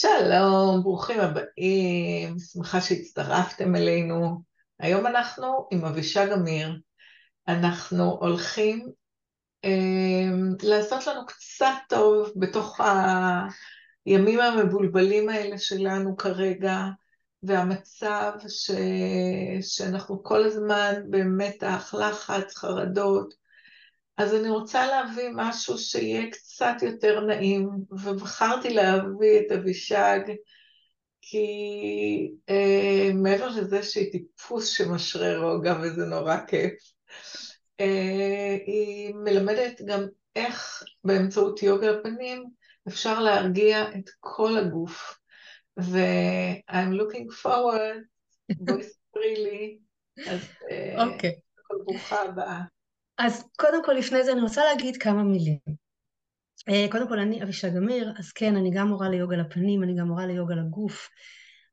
שלום, 0.00 0.82
ברוכים 0.82 1.20
הבאים, 1.20 2.38
שמחה 2.38 2.80
שהצטרפתם 2.80 3.76
אלינו. 3.76 4.42
היום 4.78 5.06
אנחנו 5.06 5.68
עם 5.70 5.84
אבישג 5.84 6.26
אמיר. 6.32 6.80
אנחנו 7.48 8.04
הולכים 8.20 8.88
אה, 9.64 9.70
לעשות 10.62 11.06
לנו 11.06 11.26
קצת 11.26 11.74
טוב 11.88 12.32
בתוך 12.36 12.80
הימים 14.06 14.40
המבולבלים 14.40 15.28
האלה 15.28 15.58
שלנו 15.58 16.16
כרגע, 16.16 16.84
והמצב 17.42 18.32
ש... 18.48 18.70
שאנחנו 19.60 20.22
כל 20.22 20.44
הזמן 20.44 20.92
במתח, 21.10 21.94
לחץ, 21.98 22.56
חרדות. 22.56 23.39
אז 24.16 24.34
אני 24.34 24.48
רוצה 24.48 24.86
להביא 24.86 25.28
משהו 25.34 25.78
שיהיה 25.78 26.30
קצת 26.30 26.74
יותר 26.82 27.20
נעים, 27.20 27.68
ובחרתי 27.90 28.70
להביא 28.70 29.40
את 29.46 29.52
אבישג, 29.52 30.20
כי 31.20 31.46
אה, 32.48 33.10
מעבר 33.14 33.48
לזה 33.48 33.82
שהיא 33.82 34.12
טיפוס 34.12 34.68
שמשרה 34.68 35.38
רוגע 35.38 35.74
וזה 35.82 36.04
נורא 36.06 36.36
כיף, 36.46 36.72
אה, 37.80 38.56
היא 38.66 39.14
מלמדת 39.14 39.82
גם 39.86 40.00
איך 40.36 40.82
באמצעות 41.04 41.62
יוגה 41.62 41.90
הפנים 41.90 42.44
אפשר 42.88 43.20
להרגיע 43.20 43.82
את 43.82 44.10
כל 44.20 44.56
הגוף. 44.58 45.20
ו-I'm 45.78 46.92
looking 46.92 47.44
forward, 47.44 48.02
בואי 48.56 48.82
ספרי 48.82 49.34
לי, 49.36 49.78
אז 50.30 50.40
אה, 50.70 51.04
אוקיי. 51.04 51.30
Okay. 51.30 51.84
ברוכה 51.84 52.22
הבאה. 52.22 52.60
אז 53.20 53.44
קודם 53.56 53.84
כל 53.84 53.92
לפני 53.92 54.24
זה 54.24 54.32
אני 54.32 54.40
רוצה 54.40 54.64
להגיד 54.64 54.96
כמה 54.96 55.22
מילים. 55.22 55.58
אה, 56.68 56.86
קודם 56.90 57.08
כל 57.08 57.18
אני 57.18 57.42
אבישג 57.42 57.76
אמיר, 57.76 58.12
אז 58.18 58.32
כן, 58.32 58.56
אני 58.56 58.70
גם 58.70 58.88
מורה 58.88 59.08
ליוגה 59.08 59.36
לפנים, 59.36 59.82
אני 59.82 59.94
גם 59.94 60.08
מורה 60.08 60.26
ליוגה 60.26 60.54
לגוף, 60.54 61.08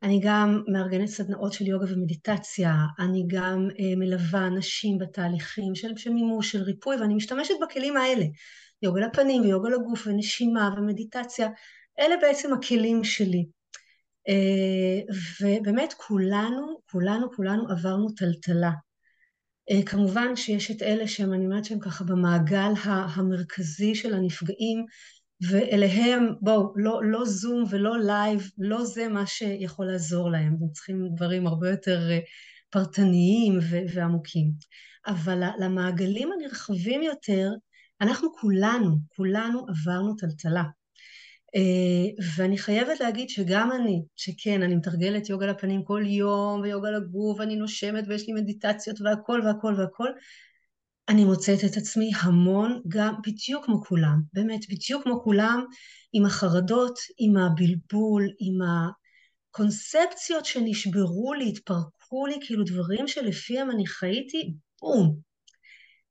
אני 0.03 0.19
גם 0.23 0.63
מארגנת 0.67 1.07
סדנאות 1.07 1.53
של 1.53 1.67
יוגה 1.67 1.85
ומדיטציה, 1.93 2.75
אני 2.99 3.25
גם 3.27 3.67
אה, 3.79 3.95
מלווה 3.97 4.47
אנשים 4.47 4.97
בתהליכים 4.97 5.75
של, 5.75 5.97
של 5.97 6.09
מימוש, 6.09 6.51
של 6.51 6.61
ריפוי, 6.61 6.95
ואני 6.95 7.13
משתמשת 7.13 7.53
בכלים 7.61 7.97
האלה, 7.97 8.25
יוגה 8.81 9.01
לפנים 9.01 9.41
ויוגה 9.41 9.69
לגוף 9.69 10.07
ונשימה 10.07 10.69
ומדיטציה, 10.77 11.49
אלה 11.99 12.15
בעצם 12.21 12.53
הכלים 12.53 13.03
שלי. 13.03 13.45
אה, 14.29 15.13
ובאמת 15.41 15.93
כולנו, 15.93 16.79
כולנו, 16.91 17.31
כולנו 17.35 17.71
עברנו 17.71 18.09
טלטלה. 18.09 18.71
אה, 19.71 19.83
כמובן 19.85 20.35
שיש 20.35 20.71
את 20.71 20.81
אלה 20.81 21.07
שהם, 21.07 21.33
אני 21.33 21.45
אומרת 21.45 21.65
שהם 21.65 21.79
ככה 21.79 22.03
במעגל 22.03 22.71
המרכזי 22.85 23.95
של 23.95 24.13
הנפגעים, 24.13 24.85
ואליהם, 25.41 26.27
בואו, 26.41 26.73
לא, 26.75 27.01
לא 27.03 27.25
זום 27.25 27.63
ולא 27.69 27.99
live, 27.99 28.51
לא 28.57 28.85
זה 28.85 29.07
מה 29.07 29.25
שיכול 29.25 29.85
לעזור 29.85 30.31
להם, 30.31 30.57
הם 30.61 30.69
צריכים 30.73 31.09
דברים 31.15 31.47
הרבה 31.47 31.69
יותר 31.69 32.11
אה, 32.11 32.19
פרטניים 32.69 33.59
ועמוקים. 33.93 34.51
אבל 35.07 35.43
למעגלים 35.59 36.29
הנרחבים 36.31 37.03
יותר, 37.03 37.51
אנחנו 38.01 38.29
כולנו, 38.41 38.97
כולנו 39.15 39.65
עברנו 39.69 40.15
טלטלה. 40.15 40.63
אה, 41.57 42.23
ואני 42.37 42.57
חייבת 42.57 42.99
להגיד 42.99 43.29
שגם 43.29 43.71
אני, 43.71 44.03
שכן, 44.15 44.61
אני 44.61 44.75
מתרגלת 44.75 45.29
יוגה 45.29 45.45
לפנים 45.45 45.83
כל 45.83 46.03
יום, 46.05 46.61
ויוגה 46.61 46.91
לגוף, 46.91 47.39
ואני 47.39 47.55
נושמת 47.55 48.03
ויש 48.07 48.27
לי 48.27 48.33
מדיטציות 48.33 49.01
והכל 49.01 49.41
והכל 49.45 49.75
והכל, 49.77 50.09
אני 51.09 51.25
מוצאת 51.25 51.59
את 51.65 51.77
עצמי 51.77 52.11
המון, 52.21 52.81
גם 52.87 53.15
בדיוק 53.27 53.65
כמו 53.65 53.83
כולם, 53.83 54.21
באמת, 54.33 54.59
בדיוק 54.69 55.03
כמו 55.03 55.23
כולם, 55.23 55.65
עם 56.13 56.25
החרדות, 56.25 56.99
עם 57.17 57.37
הבלבול, 57.37 58.27
עם 58.39 58.57
הקונספציות 59.51 60.45
שנשברו 60.45 61.33
לי, 61.33 61.49
התפרקו 61.49 62.25
לי, 62.25 62.35
כאילו 62.41 62.63
דברים 62.63 63.07
שלפיהם 63.07 63.71
אני 63.71 63.87
חייתי, 63.87 64.53
בום, 64.81 65.26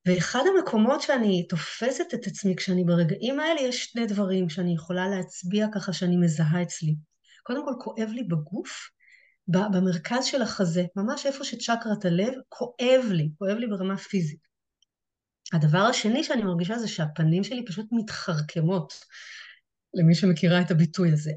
ואחד 0.07 0.43
המקומות 0.55 1.03
שאני 1.03 1.47
תופסת 1.49 2.15
את 2.15 2.27
עצמי 2.27 2.57
כשאני 2.57 2.85
ברגעים 2.85 3.41
האלה, 3.41 3.61
יש 3.61 3.85
שני 3.85 4.07
דברים 4.07 4.49
שאני 4.49 4.75
יכולה 4.75 5.09
להצביע 5.09 5.67
ככה 5.75 5.93
שאני 5.93 6.17
מזהה 6.17 6.63
אצלי. 6.63 6.95
קודם 7.43 7.65
כל, 7.65 7.73
כואב 7.81 8.09
לי 8.09 8.23
בגוף, 8.23 8.91
במרכז 9.49 10.25
של 10.25 10.43
החזה, 10.43 10.85
ממש 10.97 11.27
איפה 11.27 11.45
שצ'קרת 11.45 12.05
הלב, 12.05 12.33
כואב 12.49 13.05
לי, 13.11 13.31
כואב 13.39 13.57
לי 13.57 13.67
ברמה 13.67 13.97
פיזית. 13.97 14.47
הדבר 15.53 15.79
השני 15.79 16.25
שאני 16.25 16.43
מרגישה 16.43 16.79
זה 16.79 16.89
שהפנים 16.89 17.45
שלי 17.45 17.65
פשוט 17.65 17.87
מתחרקמות, 17.93 19.05
למי 19.95 20.15
שמכירה 20.15 20.61
את 20.61 20.71
הביטוי 20.71 21.13
הזה. 21.13 21.31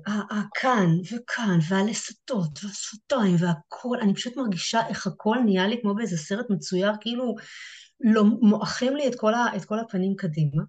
כאן 0.53 0.87
וכאן, 1.11 1.59
והלסתות, 1.67 2.59
והשפתיים, 2.63 3.35
והכל, 3.39 3.97
אני 4.01 4.13
פשוט 4.13 4.37
מרגישה 4.37 4.87
איך 4.87 5.07
הכל 5.07 5.37
נהיה 5.45 5.67
לי 5.67 5.79
כמו 5.81 5.95
באיזה 5.95 6.17
סרט 6.17 6.45
מצויר, 6.49 6.91
כאילו 7.01 7.35
לא 8.01 8.23
מועכים 8.23 8.95
לי 8.95 9.07
את 9.07 9.15
כל, 9.15 9.33
ה, 9.33 9.45
את 9.55 9.65
כל 9.65 9.79
הפנים 9.79 10.15
קדימה. 10.15 10.63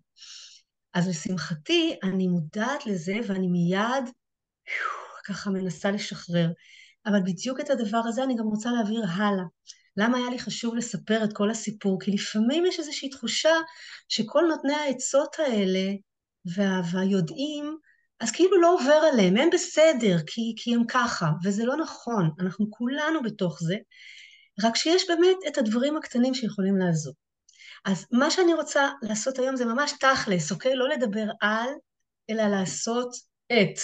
אז 0.95 1.09
לשמחתי, 1.09 1.97
אני 2.03 2.29
מודעת 2.29 2.87
לזה 2.87 3.15
ואני 3.27 3.49
מיד 3.49 4.05
ככה 5.25 5.51
מנסה 5.51 5.91
לשחרר. 5.91 6.49
אבל 7.07 7.21
בדיוק 7.25 7.61
את 7.61 7.71
הדבר 7.71 8.01
הזה 8.07 8.25
אני 8.25 8.37
גם 8.37 8.45
רוצה 8.45 8.71
להעביר 8.71 9.05
הלאה. 9.15 9.45
למה 9.97 10.19
היה 10.19 10.31
לי 10.31 10.39
חשוב 10.39 10.75
לספר 10.75 11.25
את 11.25 11.33
כל 11.33 11.51
הסיפור? 11.51 12.01
כי 12.01 12.11
לפעמים 12.11 12.67
יש 12.67 12.79
איזושהי 12.79 13.09
תחושה 13.09 13.55
שכל 14.09 14.45
נותני 14.49 14.75
העצות 14.75 15.37
האלה 15.39 15.93
וה, 16.57 16.81
והיודעים, 16.93 17.77
אז 18.21 18.31
כאילו 18.31 18.61
לא 18.61 18.75
עובר 18.75 19.01
עליהם, 19.13 19.37
הם 19.37 19.49
בסדר, 19.53 20.17
כי, 20.27 20.55
כי 20.57 20.75
הם 20.75 20.87
ככה, 20.89 21.31
וזה 21.45 21.65
לא 21.65 21.77
נכון, 21.77 22.31
אנחנו 22.41 22.67
כולנו 22.71 23.23
בתוך 23.23 23.59
זה, 23.63 23.77
רק 24.63 24.77
שיש 24.77 25.03
באמת 25.09 25.37
את 25.49 25.59
הדברים 25.59 25.97
הקטנים 25.97 26.35
שיכולים 26.35 26.77
לעזור. 26.77 27.15
אז 27.85 28.07
מה 28.13 28.31
שאני 28.31 28.55
רוצה 28.55 28.89
לעשות 29.03 29.39
היום 29.39 29.57
זה 29.57 29.65
ממש 29.65 29.93
תכלס, 30.01 30.53
אוקיי? 30.53 30.77
לא 30.77 30.89
לדבר 30.89 31.27
על, 31.41 31.69
אלא 32.31 32.43
לעשות 32.43 33.11
את. 33.53 33.79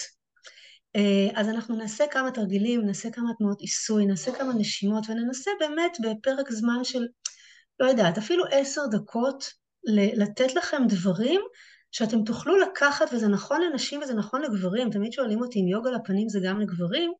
אה, 0.97 1.41
אז 1.41 1.49
אנחנו 1.49 1.77
נעשה 1.77 2.05
כמה 2.11 2.31
תרגילים, 2.31 2.87
נעשה 2.87 3.11
כמה 3.11 3.31
תנועות 3.39 3.61
עיסוי, 3.61 4.07
נעשה 4.07 4.33
כמה 4.33 4.53
נשימות, 4.55 5.05
וננסה 5.09 5.51
באמת 5.61 5.97
בפרק 6.03 6.53
זמן 6.53 6.85
של, 6.85 7.07
לא 7.81 7.87
יודעת, 7.87 8.19
אפילו 8.19 8.45
עשר 8.51 8.87
דקות, 8.91 9.67
לתת 10.17 10.55
לכם 10.55 10.83
דברים 10.89 11.41
שאתם 11.93 12.25
תוכלו 12.25 12.57
לקחת, 12.57 13.07
וזה 13.13 13.29
נכון 13.29 13.61
לנשים 13.61 14.03
וזה 14.03 14.15
נכון 14.15 14.43
לגברים, 14.43 14.91
תמיד 14.91 15.13
שואלים 15.13 15.41
אותי 15.41 15.61
אם 15.61 15.69
יוגה 15.69 15.91
לפנים 15.91 16.29
זה 16.29 16.41
גם 16.45 16.61
לגברים, 16.61 17.13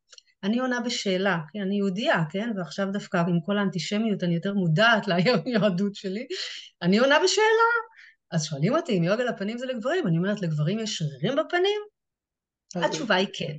אני 0.43 0.59
עונה 0.59 0.79
בשאלה, 0.79 1.37
כי 1.51 1.61
אני 1.61 1.75
יהודייה, 1.77 2.23
כן? 2.29 2.49
ועכשיו 2.57 2.87
דווקא 2.91 3.17
עם 3.17 3.39
כל 3.45 3.57
האנטישמיות 3.57 4.23
אני 4.23 4.35
יותר 4.35 4.53
מודעת 4.53 5.07
ליהדות 5.45 5.95
שלי, 5.95 6.27
אני 6.81 6.97
עונה 6.97 7.15
בשאלה. 7.23 7.69
אז 8.31 8.45
שואלים 8.45 8.75
אותי 8.75 8.97
אם 8.97 9.03
יוגה 9.03 9.23
לפנים 9.23 9.57
זה 9.57 9.65
לגברים, 9.65 10.07
אני 10.07 10.17
אומרת, 10.17 10.41
לגברים 10.41 10.79
יש 10.79 10.97
שרירים 10.97 11.37
בפנים? 11.37 11.81
התשובה 12.75 13.15
היא 13.15 13.27
כן. 13.33 13.57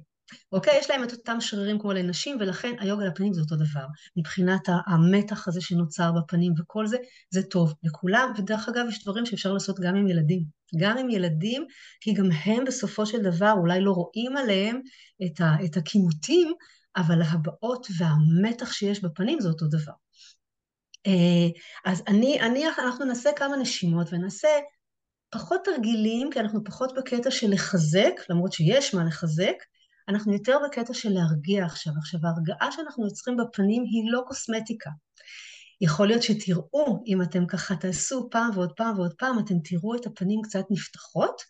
אוקיי? 0.53 0.79
יש 0.79 0.91
להם 0.91 1.05
את 1.05 1.13
אותם 1.13 1.37
שרירים 1.41 1.79
כמו 1.79 1.93
לנשים, 1.93 2.37
ולכן 2.41 2.75
היוגה 2.79 3.05
לפנים 3.05 3.33
זה 3.33 3.41
אותו 3.41 3.57
דבר. 3.57 3.87
מבחינת 4.17 4.69
המתח 4.87 5.49
הזה 5.49 5.61
שנוצר 5.61 6.13
בפנים 6.13 6.53
וכל 6.59 6.87
זה, 6.87 6.97
זה 7.31 7.43
טוב 7.43 7.75
לכולם, 7.83 8.33
ודרך 8.39 8.69
אגב, 8.69 8.85
יש 8.89 9.03
דברים 9.05 9.27
שאפשר 9.27 9.53
לעשות 9.53 9.81
גם 9.81 9.97
עם 9.97 10.09
ילדים. 10.09 10.43
גם 10.81 10.99
עם 10.99 11.11
ילדים, 11.11 11.67
כי 12.01 12.13
גם 12.13 12.29
הם 12.45 12.65
בסופו 12.65 13.07
של 13.07 13.23
דבר 13.23 13.53
אולי 13.59 13.81
לא 13.81 13.93
רואים 13.93 14.37
עליהם 14.37 14.81
את, 15.27 15.41
ה, 15.41 15.65
את 15.65 15.77
הכימותים, 15.77 16.53
אבל 16.97 17.23
ההבעות 17.23 17.87
והמתח 17.99 18.73
שיש 18.73 19.05
בפנים 19.05 19.41
זה 19.41 19.49
אותו 19.49 19.67
דבר. 19.67 19.93
אה, 21.07 21.49
אז 21.85 22.03
אני, 22.09 22.41
אני, 22.41 22.65
אנחנו 22.79 23.05
נעשה 23.05 23.31
כמה 23.37 23.57
נשימות 23.57 24.13
ונעשה 24.13 24.49
פחות 25.31 25.61
תרגילים, 25.65 26.31
כי 26.31 26.41
אנחנו 26.41 26.65
פחות 26.65 26.95
בקטע 26.97 27.31
של 27.31 27.51
לחזק, 27.51 28.13
למרות 28.31 28.53
שיש 28.53 28.95
מה 28.95 29.05
לחזק, 29.05 29.55
אנחנו 30.09 30.33
יותר 30.33 30.57
בקטע 30.67 30.95
של 30.95 31.09
להרגיע 31.09 31.65
עכשיו. 31.65 31.93
עכשיו, 31.99 32.21
ההרגעה 32.25 32.73
שאנחנו 32.73 33.05
יוצרים 33.05 33.37
בפנים 33.37 33.83
היא 33.83 34.13
לא 34.13 34.23
קוסמטיקה. 34.27 34.91
יכול 35.81 36.07
להיות 36.07 36.23
שתראו, 36.23 37.03
אם 37.07 37.23
אתם 37.23 37.47
ככה 37.47 37.77
תעשו 37.77 38.29
פעם 38.31 38.51
ועוד 38.55 38.73
פעם 38.77 38.99
ועוד 38.99 39.15
פעם, 39.19 39.39
אתם 39.39 39.55
תראו 39.65 39.95
את 39.95 40.07
הפנים 40.07 40.41
קצת 40.43 40.65
נפתחות, 40.71 41.43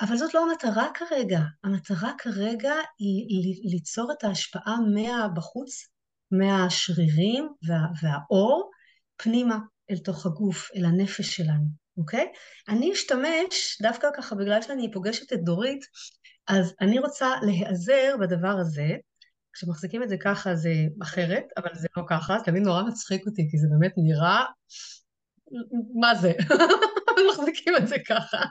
אבל 0.00 0.16
זאת 0.16 0.34
לא 0.34 0.50
המטרה 0.50 0.86
כרגע. 0.94 1.40
המטרה 1.64 2.12
כרגע 2.18 2.72
היא 2.98 3.72
ליצור 3.72 4.12
את 4.12 4.24
ההשפעה 4.24 4.76
מהבחוץ, 4.94 5.86
מהשרירים 6.30 7.48
וה, 7.68 7.78
והאור, 8.02 8.70
פנימה 9.16 9.58
אל 9.90 9.98
תוך 9.98 10.26
הגוף, 10.26 10.70
אל 10.76 10.84
הנפש 10.84 11.36
שלנו, 11.36 11.66
אוקיי? 11.98 12.26
אני 12.68 12.92
אשתמש, 12.92 13.78
דווקא 13.82 14.08
ככה 14.16 14.34
בגלל 14.34 14.62
שאני 14.62 14.92
פוגשת 14.92 15.32
את 15.32 15.44
דורית, 15.44 15.84
אז 16.48 16.74
אני 16.80 16.98
רוצה 16.98 17.30
להיעזר 17.42 18.16
בדבר 18.20 18.56
הזה. 18.60 18.88
כשמחזיקים 19.52 20.02
את 20.02 20.08
זה 20.08 20.16
ככה 20.16 20.54
זה 20.54 20.72
אחרת, 21.02 21.44
אבל 21.56 21.70
זה 21.74 21.88
לא 21.96 22.02
ככה, 22.08 22.38
זה 22.38 22.44
תמיד 22.44 22.62
נורא 22.62 22.82
מצחיק 22.82 23.26
אותי, 23.26 23.48
כי 23.50 23.58
זה 23.58 23.66
באמת 23.70 23.92
נראה... 23.96 24.44
מה 26.00 26.14
זה? 26.14 26.32
מחזיקים 27.28 27.76
את 27.76 27.88
זה 27.88 27.96
ככה. 28.08 28.44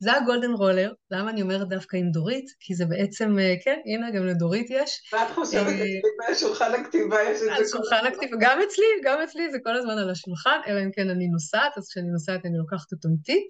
זה 0.00 0.12
הגולדן 0.12 0.52
רולר, 0.52 0.92
למה 1.10 1.30
אני 1.30 1.42
אומרת 1.42 1.68
דווקא 1.68 1.96
עם 1.96 2.10
דורית? 2.10 2.44
כי 2.60 2.74
זה 2.74 2.84
בעצם, 2.86 3.38
אה, 3.38 3.54
כן, 3.64 3.78
הנה, 3.86 4.10
גם 4.10 4.26
לדורית 4.26 4.66
יש. 4.70 5.10
מה 5.12 5.22
את 5.26 5.34
חושבת 5.34 5.66
אה, 5.66 5.72
אצלי 5.72 6.00
בשולחן 6.30 6.72
הכתיבה 6.80 7.22
יש 7.22 7.36
את 7.36 7.44
זה? 7.44 7.54
על 7.54 7.64
שולחן 7.66 8.06
הכתיבה, 8.06 8.36
גם 8.40 8.58
אצלי, 8.68 8.84
גם 9.04 9.22
אצלי 9.24 9.52
זה 9.52 9.58
כל 9.64 9.76
הזמן 9.76 9.98
על 9.98 10.10
השולחן, 10.10 10.60
אלא 10.66 10.80
אם 10.80 10.90
כן 10.92 11.10
אני 11.10 11.28
נוסעת, 11.28 11.78
אז 11.78 11.88
כשאני 11.88 12.08
נוסעת 12.12 12.46
אני 12.46 12.58
לוקחת 12.58 12.92
אותו 12.92 13.08
איתי. 13.18 13.46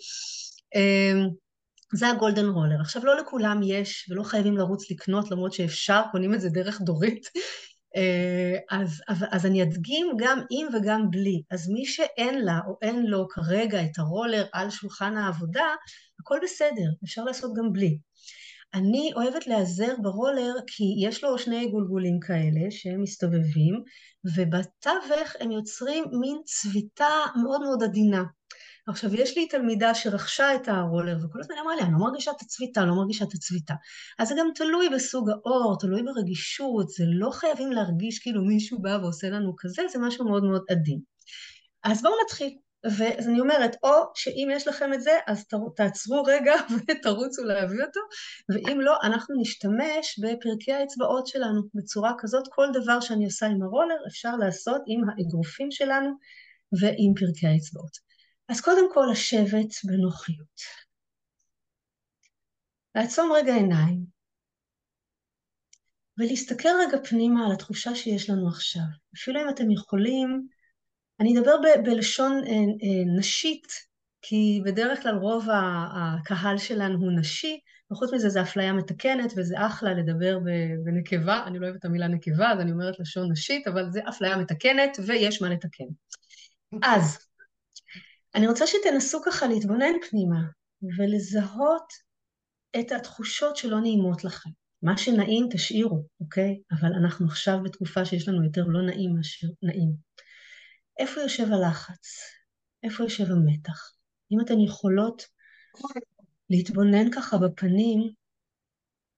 זה 1.95 2.09
הגולדן 2.09 2.47
רולר. 2.47 2.81
עכשיו, 2.81 3.05
לא 3.05 3.17
לכולם 3.17 3.61
יש, 3.65 4.09
ולא 4.11 4.23
חייבים 4.23 4.57
לרוץ 4.57 4.91
לקנות, 4.91 5.31
למרות 5.31 5.53
שאפשר, 5.53 6.03
קונים 6.13 6.35
את 6.35 6.41
זה 6.41 6.49
דרך 6.49 6.81
דורית. 6.81 7.27
אה, 7.97 8.79
אז, 8.79 9.03
אז 9.31 9.47
אני 9.47 9.63
אדגים 9.63 10.07
גם 10.19 10.41
עם 10.51 10.67
וגם 10.75 11.11
בלי. 11.11 11.43
אז 11.51 11.69
מי 11.69 11.87
שאין 11.87 12.45
לה 12.45 12.61
או 12.67 12.77
אין 12.83 13.07
לו 13.07 13.29
כרגע 13.29 13.83
את 13.85 13.99
הרולר 13.99 14.45
על 14.53 14.71
שולחן 14.71 15.17
העבודה, 15.17 15.67
הכל 16.21 16.39
בסדר, 16.43 16.91
אפשר 17.05 17.25
לעשות 17.25 17.53
גם 17.57 17.73
בלי. 17.73 17.99
אני 18.75 19.11
אוהבת 19.17 19.47
להיעזר 19.47 19.95
ברולר 20.03 20.55
כי 20.67 20.85
יש 21.07 21.25
לו 21.25 21.39
שני 21.39 21.69
גולגולים 21.71 22.21
כאלה 22.21 22.71
שהם 22.71 23.03
מסתובבים, 23.03 23.83
ובתווך 24.37 25.33
הם 25.41 25.51
יוצרים 25.51 26.05
מין 26.21 26.39
צביטה 26.45 27.15
מאוד 27.43 27.61
מאוד 27.61 27.83
עדינה. 27.83 28.23
עכשיו, 28.87 29.15
יש 29.15 29.37
לי 29.37 29.49
תלמידה 29.49 29.95
שרכשה 29.95 30.55
את 30.55 30.69
הרולר, 30.69 31.17
וכל 31.25 31.41
הזמן 31.41 31.55
אמרה 31.63 31.77
לי, 31.77 31.83
אני 31.83 31.93
לא 31.93 31.99
מרגישה 31.99 32.31
את 32.31 32.43
הצביטה, 32.43 32.85
לא 32.85 32.95
מרגישה 32.95 33.25
את 33.25 33.35
הצביטה. 33.35 33.75
אז 34.19 34.29
זה 34.29 34.35
גם 34.39 34.47
תלוי 34.55 34.89
בסוג 34.89 35.31
האור, 35.31 35.77
תלוי 35.81 36.03
ברגישות, 36.03 36.89
זה 36.89 37.05
לא 37.07 37.31
חייבים 37.31 37.73
להרגיש 37.73 38.19
כאילו 38.19 38.45
מישהו 38.45 38.83
בא 38.83 38.99
ועושה 39.03 39.31
לנו 39.31 39.55
כזה, 39.59 39.83
זה 39.93 39.99
משהו 39.99 40.25
מאוד 40.25 40.45
מאוד 40.45 40.63
עדין. 40.71 41.01
אז 41.85 42.03
בואו 42.03 42.15
נתחיל. 42.25 42.57
ואז 42.99 43.29
אני 43.29 43.41
אומרת, 43.41 43.77
או 43.83 43.91
שאם 44.15 44.49
יש 44.53 44.69
לכם 44.69 44.93
את 44.93 45.03
זה, 45.03 45.19
אז 45.27 45.45
תעצרו 45.77 46.23
רגע 46.23 46.55
ותרוצו 46.89 47.45
להביא 47.45 47.85
אותו, 47.85 48.01
ואם 48.49 48.81
לא, 48.81 48.97
אנחנו 49.03 49.35
נשתמש 49.41 50.19
בפרקי 50.23 50.73
האצבעות 50.73 51.27
שלנו 51.27 51.63
בצורה 51.75 52.13
כזאת. 52.19 52.45
כל 52.51 52.67
דבר 52.75 53.01
שאני 53.01 53.25
עושה 53.25 53.47
עם 53.47 53.63
הרולר 53.63 53.97
אפשר 54.09 54.37
לעשות 54.37 54.83
עם 54.87 55.01
האגרופים 55.09 55.71
שלנו 55.71 56.11
ועם 56.81 57.13
פרקי 57.17 57.47
האצבעות. 57.47 58.12
אז 58.53 58.61
קודם 58.61 58.95
כל 58.95 59.07
לשבת 59.13 59.75
בנוחיות. 59.85 60.61
לעצום 62.95 63.33
רגע 63.33 63.55
עיניים 63.55 64.05
ולהסתכל 66.19 66.69
רגע 66.87 66.99
פנימה 67.09 67.47
על 67.47 67.53
התחושה 67.53 67.95
שיש 67.95 68.31
לנו 68.31 68.49
עכשיו. 68.49 68.83
אפילו 69.17 69.43
אם 69.43 69.49
אתם 69.49 69.71
יכולים, 69.71 70.49
אני 71.21 71.39
אדבר 71.39 71.57
ב- 71.57 71.85
בלשון 71.85 72.33
אה, 72.33 72.53
אה, 72.53 73.19
נשית, 73.19 73.67
כי 74.23 74.63
בדרך 74.65 75.03
כלל 75.03 75.17
רוב 75.17 75.47
הקהל 75.95 76.59
שלנו 76.59 76.99
הוא 76.99 77.13
נשי, 77.21 77.61
וחוץ 77.93 78.13
מזה 78.13 78.29
זה 78.29 78.43
אפליה 78.43 78.73
מתקנת 78.73 79.33
וזה 79.37 79.67
אחלה 79.67 79.95
לדבר 79.95 80.39
בנקבה, 80.85 81.45
אני 81.47 81.59
לא 81.59 81.67
אוהבת 81.67 81.81
את 81.81 81.85
המילה 81.85 82.09
נקבה 82.09 82.53
אז 82.53 82.61
אני 82.61 82.73
אומרת 82.73 83.01
לשון 83.01 83.33
נשית, 83.33 83.69
אבל 83.69 83.91
זה 83.91 84.01
אפליה 84.09 84.37
מתקנת 84.37 84.99
ויש 85.07 85.43
מה 85.43 85.49
לתקן. 85.49 85.85
אז 86.83 87.32
אני 88.35 88.47
רוצה 88.49 88.67
שתנסו 88.67 89.21
ככה 89.27 89.47
להתבונן 89.47 89.93
פנימה 90.11 90.41
ולזהות 90.99 91.93
את 92.81 92.93
התחושות 92.93 93.57
שלא 93.57 93.81
נעימות 93.81 94.25
לכם. 94.25 94.51
מה 94.83 94.99
שנעים 94.99 95.49
תשאירו, 95.53 96.07
אוקיי? 96.21 96.61
אבל 96.73 96.93
אנחנו 96.93 97.27
עכשיו 97.27 97.59
בתקופה 97.63 98.05
שיש 98.05 98.29
לנו 98.29 98.45
יותר 98.45 98.65
לא 98.67 98.83
נעים 98.83 99.15
מאשר 99.17 99.47
נעים. 99.63 99.93
איפה 100.99 101.21
יושב 101.21 101.53
הלחץ? 101.53 102.21
איפה 102.83 103.03
יושב 103.03 103.25
המתח? 103.31 103.93
אם 104.33 104.41
אתן 104.41 104.61
יכולות 104.61 105.23
להתבונן 106.51 107.11
ככה 107.11 107.39
בפנים, 107.39 108.11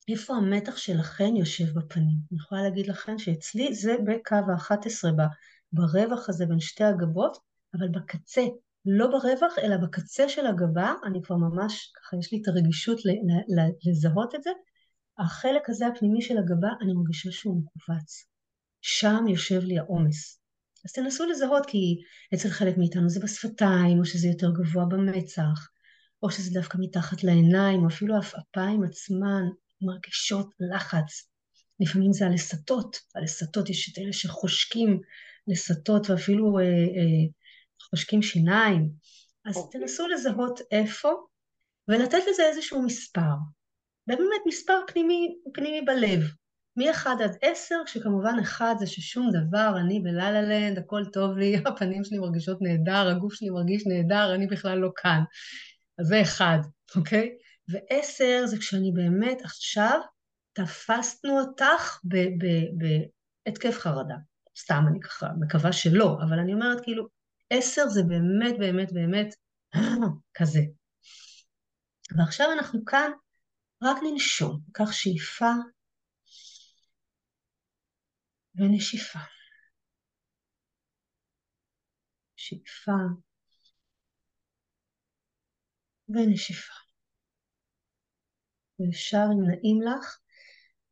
איפה 0.08 0.34
המתח 0.34 0.76
שלכן 0.76 1.37
יושב 1.37 1.78
בפנים? 1.78 2.17
אני 2.31 2.38
יכולה 2.38 2.62
להגיד 2.62 2.87
לכם 2.87 3.19
שאצלי 3.19 3.75
זה 3.75 3.96
בקו 4.06 4.34
ה-11, 4.34 5.05
ברווח 5.72 6.28
הזה 6.28 6.46
בין 6.46 6.60
שתי 6.60 6.84
הגבות, 6.84 7.38
אבל 7.75 7.88
בקצה, 7.88 8.43
לא 8.86 9.06
ברווח, 9.06 9.58
אלא 9.58 9.76
בקצה 9.76 10.28
של 10.28 10.46
הגבה, 10.46 10.94
אני 11.06 11.22
כבר 11.22 11.36
ממש, 11.36 11.92
ככה 11.96 12.16
יש 12.16 12.32
לי 12.32 12.42
את 12.42 12.48
הרגישות 12.48 12.98
לזהות 13.86 14.34
את 14.34 14.42
זה, 14.42 14.50
החלק 15.19 15.70
הזה 15.70 15.86
הפנימי 15.86 16.22
של 16.22 16.38
הגבה, 16.38 16.69
אני 16.82 16.92
מרגישה 16.92 17.31
שהוא 17.32 17.62
מכווץ. 17.62 18.25
שם 18.82 19.25
יושב 19.28 19.60
לי 19.60 19.78
העומס. 19.78 20.40
אז 20.84 20.92
תנסו 20.92 21.26
לזהות, 21.26 21.66
כי 21.66 21.96
אצל 22.34 22.48
חלק 22.48 22.78
מאיתנו 22.78 23.08
זה 23.08 23.20
בשפתיים, 23.20 23.98
או 23.98 24.04
שזה 24.04 24.28
יותר 24.28 24.50
גבוה 24.50 24.84
במצח, 24.84 25.69
או 26.22 26.31
שזה 26.31 26.60
דווקא 26.60 26.78
מתחת 26.81 27.25
לעיניים, 27.25 27.82
או 27.82 27.88
אפילו 27.88 28.14
העפעפיים 28.14 28.84
עצמן 28.84 29.42
מרגישות 29.82 30.50
לחץ. 30.72 31.28
לפעמים 31.81 32.12
זה 32.12 32.26
הלסתות, 32.26 32.96
הלסתות 33.14 33.70
יש 33.70 33.92
את 33.92 33.98
אלה 33.98 34.12
שחושקים 34.12 35.00
לסתות 35.48 36.10
ואפילו 36.10 36.58
אה, 36.58 36.64
אה, 36.64 37.25
חושקים 37.82 38.23
שיניים, 38.23 38.88
אז 39.44 39.56
okay. 39.56 39.59
אוקיי. 39.59 39.81
תנסו 39.81 40.09
לזהות 40.09 40.61
איפה 40.71 41.12
ולתת 41.88 42.23
לזה 42.31 42.43
איזשהו 42.43 42.82
מספר. 42.82 43.35
באמת 44.06 44.41
מספר 44.47 44.81
פנימי, 44.87 45.37
פנימי 45.55 45.82
בלב, 45.82 46.21
מ-1 46.76 47.09
עד 47.09 47.37
10, 47.43 47.75
כשכמובן 47.87 48.38
1 48.43 48.79
זה 48.79 48.87
ששום 48.87 49.31
דבר, 49.31 49.75
אני 49.81 50.00
בלה 50.00 50.43
לנד, 50.43 50.79
הכל 50.79 51.05
טוב 51.12 51.37
לי, 51.37 51.56
הפנים 51.67 52.05
שלי 52.05 52.19
מרגישות 52.19 52.59
נהדר, 52.62 53.09
הגוף 53.09 53.35
שלי 53.35 53.50
מרגיש 53.50 53.87
נהדר, 53.87 54.35
אני 54.35 54.47
בכלל 54.47 54.79
לא 54.79 54.91
כאן. 54.97 55.23
אז 55.99 56.06
זה 56.06 56.23
1, 56.23 56.47
אוקיי? 56.97 57.31
ו-10 57.70 58.47
זה 58.47 58.59
כשאני 58.59 58.93
באמת 58.93 59.43
עכשיו 59.44 60.00
תפסנו 60.53 61.41
אותך 61.41 62.00
בהתקף 63.44 63.79
חרדה. 63.79 64.17
סתם, 64.59 64.85
אני 64.91 65.00
ככה 65.00 65.29
מקווה 65.41 65.73
שלא, 65.73 66.19
אבל 66.23 66.38
אני 66.38 66.55
אומרת 66.55 66.81
כאילו, 66.82 67.09
עשר 67.50 67.88
זה 67.88 68.02
באמת 68.08 68.58
באמת 68.58 68.93
באמת 68.93 69.35
כזה. 70.35 70.61
ועכשיו 72.19 72.52
אנחנו 72.52 72.85
כאן 72.85 73.11
רק 73.82 73.96
ננשום, 74.02 74.61
ניקח 74.67 74.93
שאיפה 74.93 75.52
ונשיפה. 78.55 79.19
שאיפה 82.37 82.93
ונשיפה. 86.08 86.75
ואפשר, 88.81 89.25
אם 89.32 89.49
נעים 89.49 89.82
לך, 89.82 90.19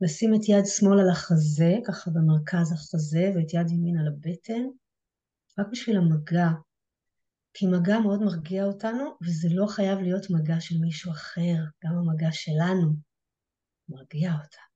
לשים 0.00 0.34
את 0.34 0.48
יד 0.48 0.64
שמאל 0.66 1.00
על 1.00 1.10
החזה, 1.10 1.72
ככה 1.86 2.10
במרכז 2.10 2.72
החזה, 2.72 3.24
ואת 3.34 3.54
יד 3.54 3.70
ימין 3.70 3.98
על 3.98 4.06
הבטן, 4.08 4.62
רק 5.58 5.66
בשביל 5.70 5.96
המגע, 5.96 6.48
כי 7.54 7.66
מגע 7.66 7.98
מאוד 7.98 8.20
מרגיע 8.22 8.64
אותנו, 8.64 9.04
וזה 9.22 9.48
לא 9.50 9.66
חייב 9.66 9.98
להיות 9.98 10.30
מגע 10.30 10.60
של 10.60 10.74
מישהו 10.80 11.12
אחר, 11.12 11.56
גם 11.84 11.92
המגע 11.92 12.32
שלנו 12.32 12.92
מרגיע 13.88 14.32
אותנו. 14.32 14.72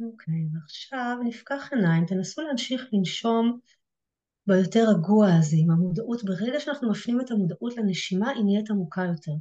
אוקיי, 0.00 0.34
okay, 0.34 0.54
ועכשיו 0.54 1.16
נפקח 1.24 1.68
עיניים, 1.72 2.06
תנסו 2.06 2.42
להמשיך 2.42 2.82
לנשום 2.92 3.60
ביותר 4.46 4.84
רגוע 4.88 5.34
הזה, 5.38 5.56
עם 5.60 5.70
המודעות, 5.70 6.24
ברגע 6.24 6.60
שאנחנו 6.60 6.90
מפנים 6.90 7.20
את 7.20 7.30
המודעות 7.30 7.76
לנשימה, 7.76 8.30
היא 8.30 8.44
נהיית 8.44 8.70
עמוקה 8.70 9.02
יותר. 9.02 9.32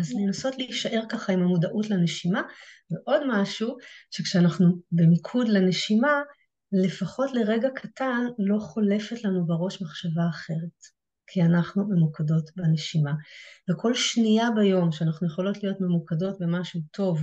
אז 0.00 0.12
לנסות 0.12 0.58
להישאר 0.58 1.00
ככה 1.08 1.32
עם 1.32 1.42
המודעות 1.42 1.90
לנשימה, 1.90 2.42
ועוד 2.90 3.22
משהו, 3.28 3.76
שכשאנחנו 4.10 4.66
במיקוד 4.92 5.48
לנשימה, 5.48 6.22
לפחות 6.72 7.30
לרגע 7.32 7.68
קטן 7.74 8.26
לא 8.38 8.58
חולפת 8.58 9.24
לנו 9.24 9.46
בראש 9.46 9.82
מחשבה 9.82 10.22
אחרת, 10.30 10.80
כי 11.26 11.42
אנחנו 11.42 11.84
ממוקדות 11.88 12.50
בנשימה. 12.56 13.12
וכל 13.70 13.94
שנייה 13.94 14.50
ביום 14.50 14.92
שאנחנו 14.92 15.26
יכולות 15.26 15.62
להיות 15.62 15.80
ממוקדות 15.80 16.38
במשהו 16.40 16.80
טוב, 16.90 17.20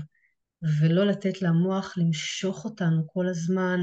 ולא 0.80 1.06
לתת 1.06 1.42
למוח 1.42 1.98
למשוך 1.98 2.66
אותנו 2.66 3.08
כל 3.08 3.28
הזמן 3.28 3.80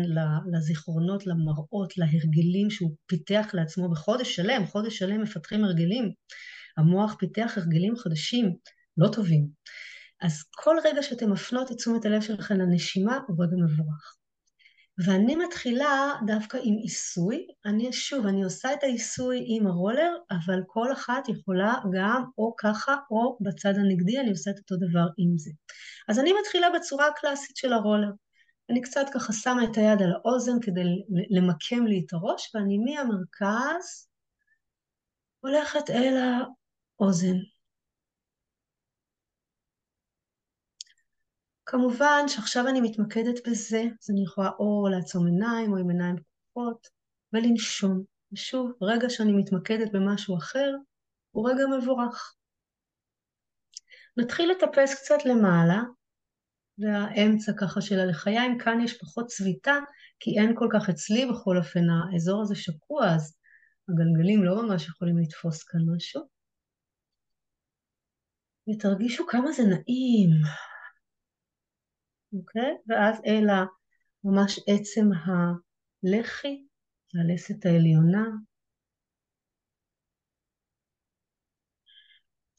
לזיכרונות, 0.52 1.26
למראות, 1.26 1.98
להרגלים 1.98 2.70
שהוא 2.70 2.96
פיתח 3.06 3.46
לעצמו 3.54 3.90
בחודש 3.90 4.36
שלם, 4.36 4.66
חודש 4.66 4.98
שלם 4.98 5.22
מפתחים 5.22 5.64
הרגלים. 5.64 6.12
המוח 6.76 7.16
פיתח 7.18 7.52
הרגלים 7.56 7.96
חדשים, 7.96 8.56
לא 8.96 9.08
טובים. 9.08 9.48
אז 10.22 10.44
כל 10.50 10.76
רגע 10.84 11.02
שאתם 11.02 11.32
מפנות 11.32 11.72
את 11.72 11.76
תשומת 11.76 12.04
הלב 12.04 12.22
שלכם 12.22 12.54
לנשימה 12.54 13.18
הוא 13.28 13.44
רגע 13.44 13.56
מבורך. 13.56 14.17
ואני 15.04 15.36
מתחילה 15.36 16.12
דווקא 16.26 16.58
עם 16.62 16.74
עיסוי. 16.74 17.46
אני, 17.64 17.92
שוב, 17.92 18.26
אני 18.26 18.42
עושה 18.42 18.72
את 18.72 18.82
העיסוי 18.82 19.44
עם 19.46 19.66
הרולר, 19.66 20.12
אבל 20.30 20.62
כל 20.66 20.92
אחת 20.92 21.28
יכולה 21.28 21.74
גם 21.92 22.24
או 22.38 22.54
ככה 22.58 22.96
או 23.10 23.38
בצד 23.40 23.74
הנגדי, 23.76 24.20
אני 24.20 24.30
עושה 24.30 24.50
את 24.50 24.58
אותו 24.58 24.76
דבר 24.76 25.06
עם 25.16 25.38
זה. 25.38 25.50
אז 26.08 26.18
אני 26.18 26.32
מתחילה 26.40 26.66
בצורה 26.76 27.06
הקלאסית 27.06 27.56
של 27.56 27.72
הרולר. 27.72 28.10
אני 28.70 28.80
קצת 28.80 29.06
ככה 29.14 29.32
שמה 29.32 29.64
את 29.64 29.76
היד 29.76 30.02
על 30.02 30.12
האוזן 30.12 30.60
כדי 30.62 30.82
למקם 31.30 31.86
לי 31.86 32.04
את 32.06 32.12
הראש, 32.12 32.54
ואני 32.54 32.78
מהמרכז 32.78 34.08
הולכת 35.40 35.90
אל 35.90 36.16
האוזן. 37.00 37.36
כמובן 41.70 42.24
שעכשיו 42.28 42.68
אני 42.68 42.80
מתמקדת 42.80 43.48
בזה, 43.48 43.82
אז 44.02 44.10
אני 44.10 44.22
יכולה 44.22 44.50
או 44.58 44.88
לעצום 44.90 45.26
עיניים 45.26 45.72
או 45.72 45.76
עם 45.76 45.90
עיניים 45.90 46.16
פקוחות 46.16 46.88
ולנשום. 47.32 48.02
ושוב, 48.32 48.72
רגע 48.82 49.10
שאני 49.10 49.32
מתמקדת 49.32 49.92
במשהו 49.92 50.38
אחר, 50.38 50.74
הוא 51.30 51.50
רגע 51.50 51.62
מבורך. 51.78 52.34
נתחיל 54.16 54.50
לטפס 54.50 54.94
קצת 54.94 55.24
למעלה, 55.24 55.82
והאמצע 56.78 57.52
ככה 57.60 57.80
של 57.80 58.00
הלחיים, 58.00 58.58
כאן 58.58 58.80
יש 58.80 58.98
פחות 58.98 59.26
צביטה, 59.26 59.76
כי 60.20 60.40
אין 60.40 60.54
כל 60.58 60.68
כך 60.72 60.88
אצלי 60.88 61.26
בכל 61.26 61.56
אופן, 61.58 61.84
האזור 61.90 62.42
הזה 62.42 62.54
שקוע, 62.54 63.14
אז 63.14 63.38
הגלגלים 63.88 64.44
לא 64.44 64.62
ממש 64.62 64.88
יכולים 64.88 65.18
לתפוס 65.18 65.64
כאן 65.64 65.80
משהו. 65.96 66.22
ותרגישו 68.70 69.26
כמה 69.26 69.52
זה 69.52 69.62
נעים. 69.62 70.30
אוקיי? 72.32 72.76
ואז 72.88 73.20
אל 73.26 73.46
ממש 74.24 74.60
עצם 74.66 75.08
הלחי, 75.26 76.64
הלסת 77.14 77.66
העליונה. 77.66 78.24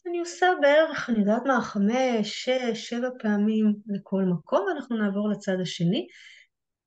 אני 0.07 0.19
עושה 0.19 0.47
בערך, 0.61 1.09
אני 1.09 1.19
יודעת 1.19 1.41
מה, 1.45 1.61
חמש, 1.61 2.45
שש, 2.45 2.89
שבע 2.89 3.09
פעמים 3.19 3.75
לכל 3.87 4.23
מקום, 4.23 4.65
ואנחנו 4.67 4.97
נעבור 4.97 5.29
לצד 5.29 5.57
השני. 5.61 6.07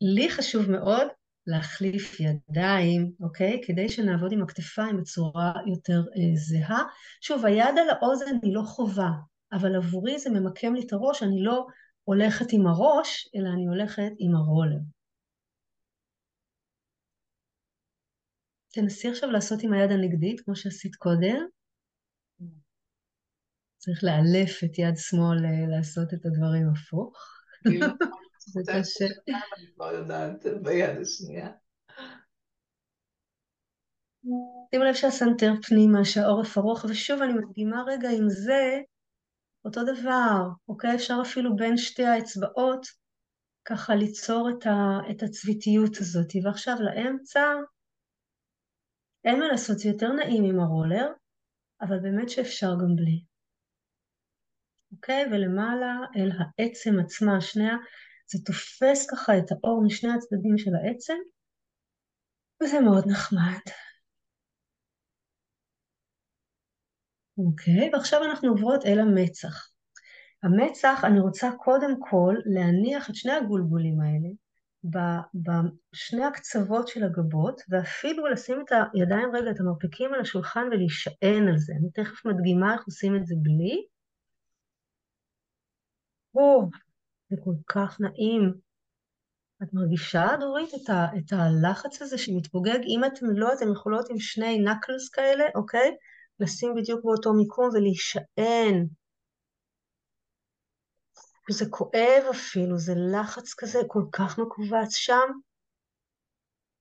לי 0.00 0.30
חשוב 0.30 0.70
מאוד 0.70 1.06
להחליף 1.46 2.20
ידיים, 2.20 3.12
אוקיי? 3.20 3.60
כדי 3.66 3.88
שנעבוד 3.88 4.32
עם 4.32 4.42
הכתפיים 4.42 4.96
בצורה 4.96 5.52
יותר 5.66 6.00
אה, 6.16 6.36
זהה. 6.36 6.82
שוב, 7.20 7.44
היד 7.46 7.78
על 7.78 7.90
האוזן 7.90 8.36
היא 8.42 8.54
לא 8.54 8.62
חובה, 8.62 9.10
אבל 9.52 9.76
עבורי 9.76 10.18
זה 10.18 10.30
ממקם 10.30 10.74
לי 10.74 10.86
את 10.86 10.92
הראש, 10.92 11.22
אני 11.22 11.42
לא 11.42 11.66
הולכת 12.04 12.46
עם 12.52 12.66
הראש, 12.66 13.28
אלא 13.34 13.48
אני 13.54 13.66
הולכת 13.66 14.12
עם 14.18 14.34
הרולר. 14.36 14.80
תנסי 18.72 19.08
עכשיו 19.08 19.30
לעשות 19.30 19.62
עם 19.62 19.72
היד 19.72 19.90
הנגדית, 19.90 20.40
כמו 20.40 20.56
שעשית 20.56 20.96
קודם. 20.96 21.46
צריך 23.78 24.04
לאלף 24.04 24.64
את 24.64 24.78
יד 24.78 24.96
שמאל 24.96 25.44
אה, 25.44 25.76
לעשות 25.76 26.14
את 26.14 26.26
הדברים 26.26 26.66
הפוך. 26.72 27.16
לא 27.64 27.86
זה 28.52 28.60
קשה. 28.66 29.04
אני 29.58 29.66
כבר 29.74 29.92
יודעת 29.92 30.44
ביד 30.62 30.96
השנייה. 31.00 31.48
שימו 34.70 34.84
לב 34.84 34.94
שהסנטר 34.94 35.52
פנימה, 35.68 36.04
שהעורף 36.04 36.58
ארוך, 36.58 36.84
ושוב 36.84 37.22
אני 37.22 37.32
מדגימה 37.32 37.82
רגע 37.86 38.08
עם 38.10 38.28
זה, 38.28 38.80
אותו 39.64 39.80
דבר, 39.84 40.48
אוקיי? 40.68 40.94
אפשר 40.94 41.18
אפילו 41.22 41.56
בין 41.56 41.76
שתי 41.76 42.04
האצבעות 42.04 42.86
ככה 43.64 43.94
ליצור 43.94 44.50
את, 44.50 44.66
ה, 44.66 45.10
את 45.10 45.22
הצביתיות 45.22 45.96
הזאת. 46.00 46.28
ועכשיו 46.44 46.76
לאמצע, 46.80 47.40
אין 49.24 49.38
מה 49.38 49.48
לעשות, 49.48 49.78
זה 49.78 49.88
יותר 49.88 50.12
נעים 50.12 50.44
עם 50.44 50.60
הרולר, 50.60 51.06
אבל 51.80 51.98
באמת 51.98 52.30
שאפשר 52.30 52.70
גם 52.80 52.96
בלי. 52.96 53.24
אוקיי? 54.92 55.24
ולמעלה 55.30 55.96
אל 56.16 56.30
העצם 56.38 56.90
עצמה, 57.04 57.36
השניה, 57.36 57.76
זה 58.26 58.38
תופס 58.46 59.10
ככה 59.10 59.38
את 59.38 59.52
האור 59.52 59.84
משני 59.86 60.10
הצדדים 60.12 60.58
של 60.58 60.70
העצם, 60.74 61.18
וזה 62.62 62.80
מאוד 62.80 63.04
נחמד. 63.06 63.62
אוקיי, 67.38 67.90
ועכשיו 67.92 68.24
אנחנו 68.24 68.48
עוברות 68.48 68.84
אל 68.86 68.98
המצח. 69.00 69.68
המצח, 70.42 71.00
אני 71.04 71.20
רוצה 71.20 71.50
קודם 71.58 71.90
כל 72.10 72.34
להניח 72.44 73.10
את 73.10 73.14
שני 73.14 73.32
הגולגולים 73.32 74.00
האלה 74.00 74.28
בשני 75.34 76.24
הקצוות 76.24 76.88
של 76.88 77.04
הגבות, 77.04 77.60
ואפילו 77.68 78.26
לשים 78.26 78.60
את 78.60 78.72
הידיים 78.94 79.28
רגע, 79.34 79.50
את 79.50 79.60
המרפקים 79.60 80.14
על 80.14 80.20
השולחן 80.20 80.66
ולהישען 80.72 81.48
על 81.48 81.58
זה. 81.58 81.72
אני 81.80 81.90
תכף 81.90 82.26
מדגימה 82.26 82.74
איך 82.74 82.84
עושים 82.86 83.16
את 83.16 83.26
זה 83.26 83.34
בלי. 83.42 83.86
או, 86.34 86.68
זה 87.30 87.36
כל 87.44 87.54
כך 87.66 88.00
נעים. 88.00 88.54
את 89.62 89.68
מרגישה, 89.72 90.26
דורית, 90.40 90.70
את, 90.74 90.90
ה, 90.90 91.06
את 91.18 91.32
הלחץ 91.32 92.02
הזה 92.02 92.18
שמתפוגג? 92.18 92.78
אם 92.86 93.04
אתם 93.04 93.26
לא, 93.34 93.52
אתם 93.52 93.72
יכולות 93.72 94.10
עם 94.10 94.18
שני 94.18 94.58
נקלס 94.58 95.08
כאלה, 95.08 95.44
אוקיי? 95.54 95.96
לשים 96.42 96.74
בדיוק 96.76 97.04
באותו 97.04 97.32
מיקום 97.32 97.68
ולהישען. 97.74 98.86
וזה 101.50 101.64
כואב 101.70 102.22
אפילו, 102.30 102.78
זה 102.78 102.92
לחץ 103.12 103.54
כזה 103.54 103.78
כל 103.86 104.02
כך 104.12 104.38
מכווץ 104.38 104.94
שם. 104.94 105.30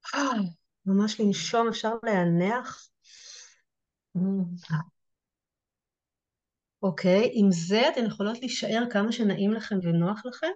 ממש 0.86 1.20
לנשום, 1.22 1.68
אפשר 1.68 1.94
להניח. 2.03 2.88
אוקיי, 6.84 7.30
עם 7.34 7.51
זה 7.51 7.89
אתן 7.89 8.06
יכולות 8.06 8.39
להישאר 8.39 8.84
כמה 8.91 9.12
שנעים 9.12 9.53
לכם 9.53 9.75
ונוח 9.84 10.25
לכם. 10.25 10.51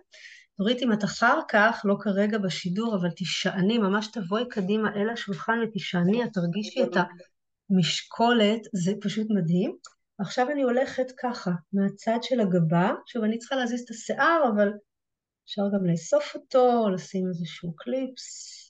נורית, 0.59 0.77
אם 0.81 0.93
את 0.93 1.03
אחר 1.03 1.39
כך, 1.47 1.81
לא 1.83 1.95
כרגע 1.99 2.37
בשידור, 2.37 2.95
אבל 2.95 3.09
תישעני, 3.09 3.77
ממש 3.77 4.07
תבואי 4.07 4.43
קדימה 4.49 4.95
אל 4.95 5.09
השולחן 5.09 5.59
ותישעני, 5.63 6.23
את 6.23 6.29
תרגישי 6.33 6.83
את 6.83 6.97
המשקולת, 7.69 8.61
זה 8.73 8.91
פשוט 9.01 9.27
מדהים. 9.29 9.77
עכשיו 10.19 10.51
אני 10.51 10.61
הולכת 10.61 11.05
ככה, 11.19 11.51
מהצד 11.73 12.17
של 12.21 12.39
הגבה, 12.39 12.91
שוב, 13.07 13.23
אני 13.23 13.37
צריכה 13.37 13.55
להזיז 13.55 13.81
את 13.81 13.89
השיער, 13.89 14.43
אבל 14.55 14.69
אפשר 15.45 15.61
גם 15.73 15.85
לאסוף 15.85 16.35
אותו, 16.35 16.89
לשים 16.89 17.27
איזשהו 17.27 17.75
קליפס. 17.75 18.61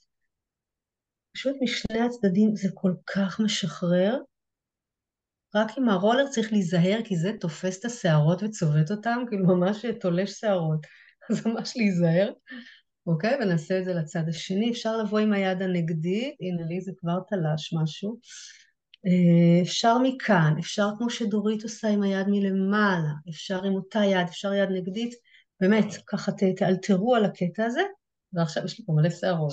פשוט 1.34 1.56
משני 1.62 2.00
הצדדים 2.00 2.56
זה 2.56 2.68
כל 2.74 2.92
כך 3.14 3.40
משחרר. 3.40 4.18
רק 5.54 5.78
עם 5.78 5.88
הרולר 5.88 6.26
צריך 6.30 6.52
להיזהר, 6.52 6.98
כי 7.04 7.16
זה 7.16 7.30
תופס 7.40 7.80
את 7.80 7.84
השערות 7.84 8.42
וצובט 8.42 8.90
אותם, 8.90 9.18
כאילו 9.28 9.46
ממש 9.46 9.84
תולש 10.00 10.30
שערות. 10.30 10.80
אז 11.30 11.46
ממש 11.46 11.76
להיזהר. 11.76 12.32
אוקיי? 13.06 13.34
ונעשה 13.34 13.78
את 13.78 13.84
זה 13.84 13.94
לצד 13.94 14.28
השני. 14.28 14.70
אפשר 14.70 14.96
לבוא 14.96 15.18
עם 15.18 15.32
היד 15.32 15.62
הנגדית, 15.62 16.34
הנה 16.40 16.66
לי 16.68 16.80
זה 16.80 16.92
כבר 16.96 17.18
תלש 17.28 17.74
משהו. 17.82 18.18
אה, 19.06 19.62
אפשר 19.62 19.98
מכאן, 20.02 20.54
אפשר 20.58 20.88
כמו 20.98 21.10
שדורית 21.10 21.62
עושה 21.62 21.88
עם 21.88 22.02
היד 22.02 22.26
מלמעלה, 22.28 23.10
אפשר 23.30 23.64
עם 23.64 23.74
אותה 23.74 23.98
יד, 23.98 24.26
אפשר 24.28 24.54
יד 24.54 24.68
נגדית, 24.68 25.14
באמת, 25.60 25.84
ככה 26.06 26.32
ת, 26.32 26.42
תאלתרו 26.56 27.14
על 27.14 27.24
הקטע 27.24 27.64
הזה, 27.64 27.80
ועכשיו 28.32 28.64
יש 28.64 28.78
לי 28.78 28.84
פה 28.86 28.92
מלא 28.92 29.10
שערות. 29.10 29.52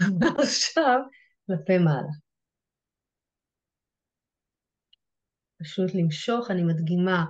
ועכשיו, 0.20 1.00
כלפי 1.46 1.78
מעלה. 1.78 2.12
פשוט 5.60 5.94
למשוך, 5.94 6.50
אני 6.50 6.62
מדגימה 6.62 7.24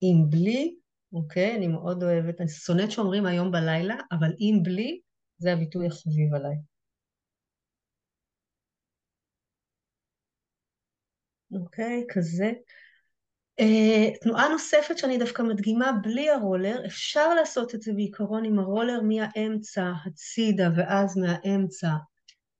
עם 0.00 0.30
בלי, 0.30 0.76
אוקיי? 1.12 1.56
אני 1.56 1.68
מאוד 1.68 2.02
אוהבת, 2.02 2.40
אני 2.40 2.48
שונאת 2.48 2.90
שאומרים 2.90 3.26
היום 3.26 3.52
בלילה, 3.52 3.94
אבל 4.12 4.32
עם 4.38 4.62
בלי, 4.62 5.00
זה 5.38 5.52
הביטוי 5.52 5.86
החביב 5.86 6.34
עליי. 6.34 6.73
אוקיי? 11.56 12.04
כזה. 12.08 12.52
Uh, 13.60 14.18
תנועה 14.22 14.48
נוספת 14.48 14.98
שאני 14.98 15.18
דווקא 15.18 15.42
מדגימה 15.42 15.92
בלי 16.02 16.30
הרולר, 16.30 16.86
אפשר 16.86 17.34
לעשות 17.34 17.74
את 17.74 17.82
זה 17.82 17.92
בעיקרון 17.92 18.44
עם 18.44 18.58
הרולר 18.58 19.00
מהאמצע 19.00 19.92
הצידה 20.06 20.70
ואז 20.76 21.16
מהאמצע 21.16 21.88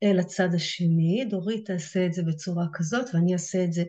אל 0.03 0.19
הצד 0.19 0.49
השני. 0.55 1.25
דורית 1.31 1.67
תעשה 1.67 2.07
את 2.07 2.13
זה 2.13 2.23
בצורה 2.23 2.67
כזאת 2.73 3.15
ואני 3.15 3.33
אעשה 3.33 3.65
את 3.65 3.73
זה 3.73 3.85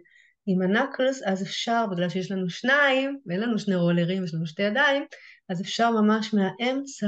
עם 0.45 0.61
הנקלס, 0.61 1.23
אז 1.25 1.43
אפשר, 1.43 1.85
בגלל 1.91 2.09
שיש 2.09 2.31
לנו 2.31 2.49
שניים, 2.49 3.19
ואין 3.25 3.39
לנו 3.39 3.59
שני 3.59 3.75
רולרים, 3.75 4.23
יש 4.23 4.33
לנו 4.33 4.45
שתי 4.45 4.63
ידיים, 4.63 5.03
אז 5.49 5.61
אפשר 5.61 5.91
ממש 5.91 6.33
מהאמצע 6.33 7.07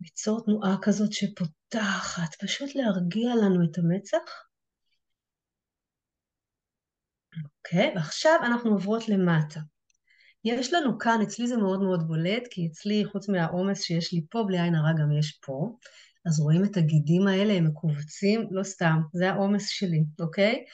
ליצור 0.00 0.44
תנועה 0.44 0.76
כזאת 0.82 1.12
שפותחת, 1.12 2.34
פשוט 2.40 2.74
להרגיע 2.74 3.34
לנו 3.34 3.64
את 3.64 3.78
המצח. 3.78 4.44
אוקיי? 7.64 7.92
ועכשיו 7.94 8.38
אנחנו 8.42 8.70
עוברות 8.70 9.08
למטה. 9.08 9.60
יש 10.44 10.74
לנו 10.74 10.98
כאן, 10.98 11.20
אצלי 11.22 11.46
זה 11.46 11.56
מאוד 11.56 11.82
מאוד 11.82 12.06
בולט, 12.06 12.42
כי 12.50 12.66
אצלי, 12.66 13.04
חוץ 13.04 13.28
מהעומס 13.28 13.82
שיש 13.82 14.12
לי 14.12 14.20
פה, 14.30 14.44
בלי 14.46 14.60
עין 14.60 14.74
הרע 14.74 14.92
גם 14.92 15.12
יש 15.12 15.38
פה. 15.46 15.76
אז 16.26 16.40
רואים 16.40 16.64
את 16.64 16.76
הגידים 16.76 17.26
האלה, 17.26 17.52
הם 17.52 17.66
מכווצים, 17.66 18.48
לא 18.50 18.62
סתם, 18.62 19.00
זה 19.12 19.30
העומס 19.30 19.68
שלי, 19.68 20.04
אוקיי? 20.20 20.64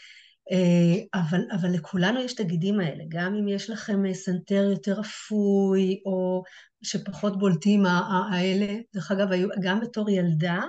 אה, 0.53 1.21
אבל, 1.21 1.41
אבל 1.53 1.73
לכולנו 1.73 2.21
יש 2.21 2.35
את 2.35 2.41
הגידים 2.41 2.81
האלה, 2.81 3.05
גם 3.09 3.35
אם 3.35 3.49
יש 3.49 3.71
לכם 3.71 4.07
אה, 4.07 4.15
סנטר 4.15 4.69
יותר 4.71 5.01
אפוי, 5.01 6.03
או 6.07 6.43
שפחות 6.83 7.39
בולטים 7.39 7.87
האלה, 8.33 8.79
דרך 8.95 9.11
אגב, 9.11 9.29
גם 9.63 9.81
בתור 9.81 10.11
ילדה, 10.11 10.61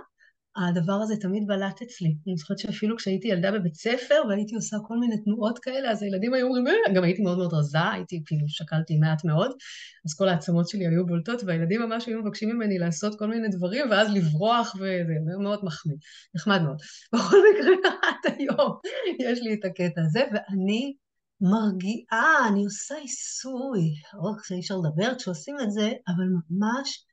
הדבר 0.55 0.93
הזה 0.93 1.15
תמיד 1.17 1.47
בלט 1.47 1.81
אצלי. 1.81 2.15
אני 2.27 2.37
זוכרת 2.37 2.57
שאפילו 2.57 2.97
כשהייתי 2.97 3.27
ילדה 3.27 3.51
בבית 3.51 3.75
ספר 3.75 4.15
והייתי 4.29 4.55
עושה 4.55 4.77
כל 4.87 4.97
מיני 4.97 5.23
תנועות 5.23 5.59
כאלה, 5.59 5.91
אז 5.91 6.03
הילדים 6.03 6.33
היו 6.33 6.47
אומרים, 6.47 6.67
אה, 6.67 6.93
גם 6.95 7.03
הייתי 7.03 7.21
מאוד 7.21 7.37
מאוד 7.37 7.53
רזה, 7.53 7.89
הייתי 7.91 8.23
כאילו, 8.25 8.45
שקלתי 8.49 8.97
מעט 8.97 9.25
מאוד, 9.25 9.51
אז 10.05 10.13
כל 10.17 10.29
העצמות 10.29 10.69
שלי 10.69 10.87
היו 10.87 11.05
בולטות, 11.05 11.41
והילדים 11.45 11.81
ממש 11.81 12.05
היו 12.05 12.21
מבקשים 12.21 12.49
ממני 12.49 12.79
לעשות 12.79 13.19
כל 13.19 13.27
מיני 13.27 13.47
דברים, 13.47 13.85
ואז 13.91 14.13
לברוח, 14.13 14.75
וזה 14.75 15.37
מאוד 15.43 15.59
מחמיא, 15.63 15.95
נחמד 16.35 16.61
מאוד. 16.61 16.77
בכל 17.13 17.37
מקרה, 17.53 17.71
עד 18.03 18.33
היום 18.37 18.71
יש 19.19 19.39
לי 19.41 19.53
את 19.53 19.65
הקטע 19.65 20.01
הזה, 20.01 20.23
ואני 20.33 20.95
מרגיעה, 21.41 22.47
אני 22.47 22.63
עושה 22.63 22.95
עיסוי, 22.95 23.81
או 24.13 24.37
כשאי 24.37 24.59
אפשר 24.59 24.75
לדבר 24.77 25.15
כשעושים 25.15 25.55
את 25.63 25.71
זה, 25.71 25.91
אבל 26.07 26.25
ממש 26.49 27.05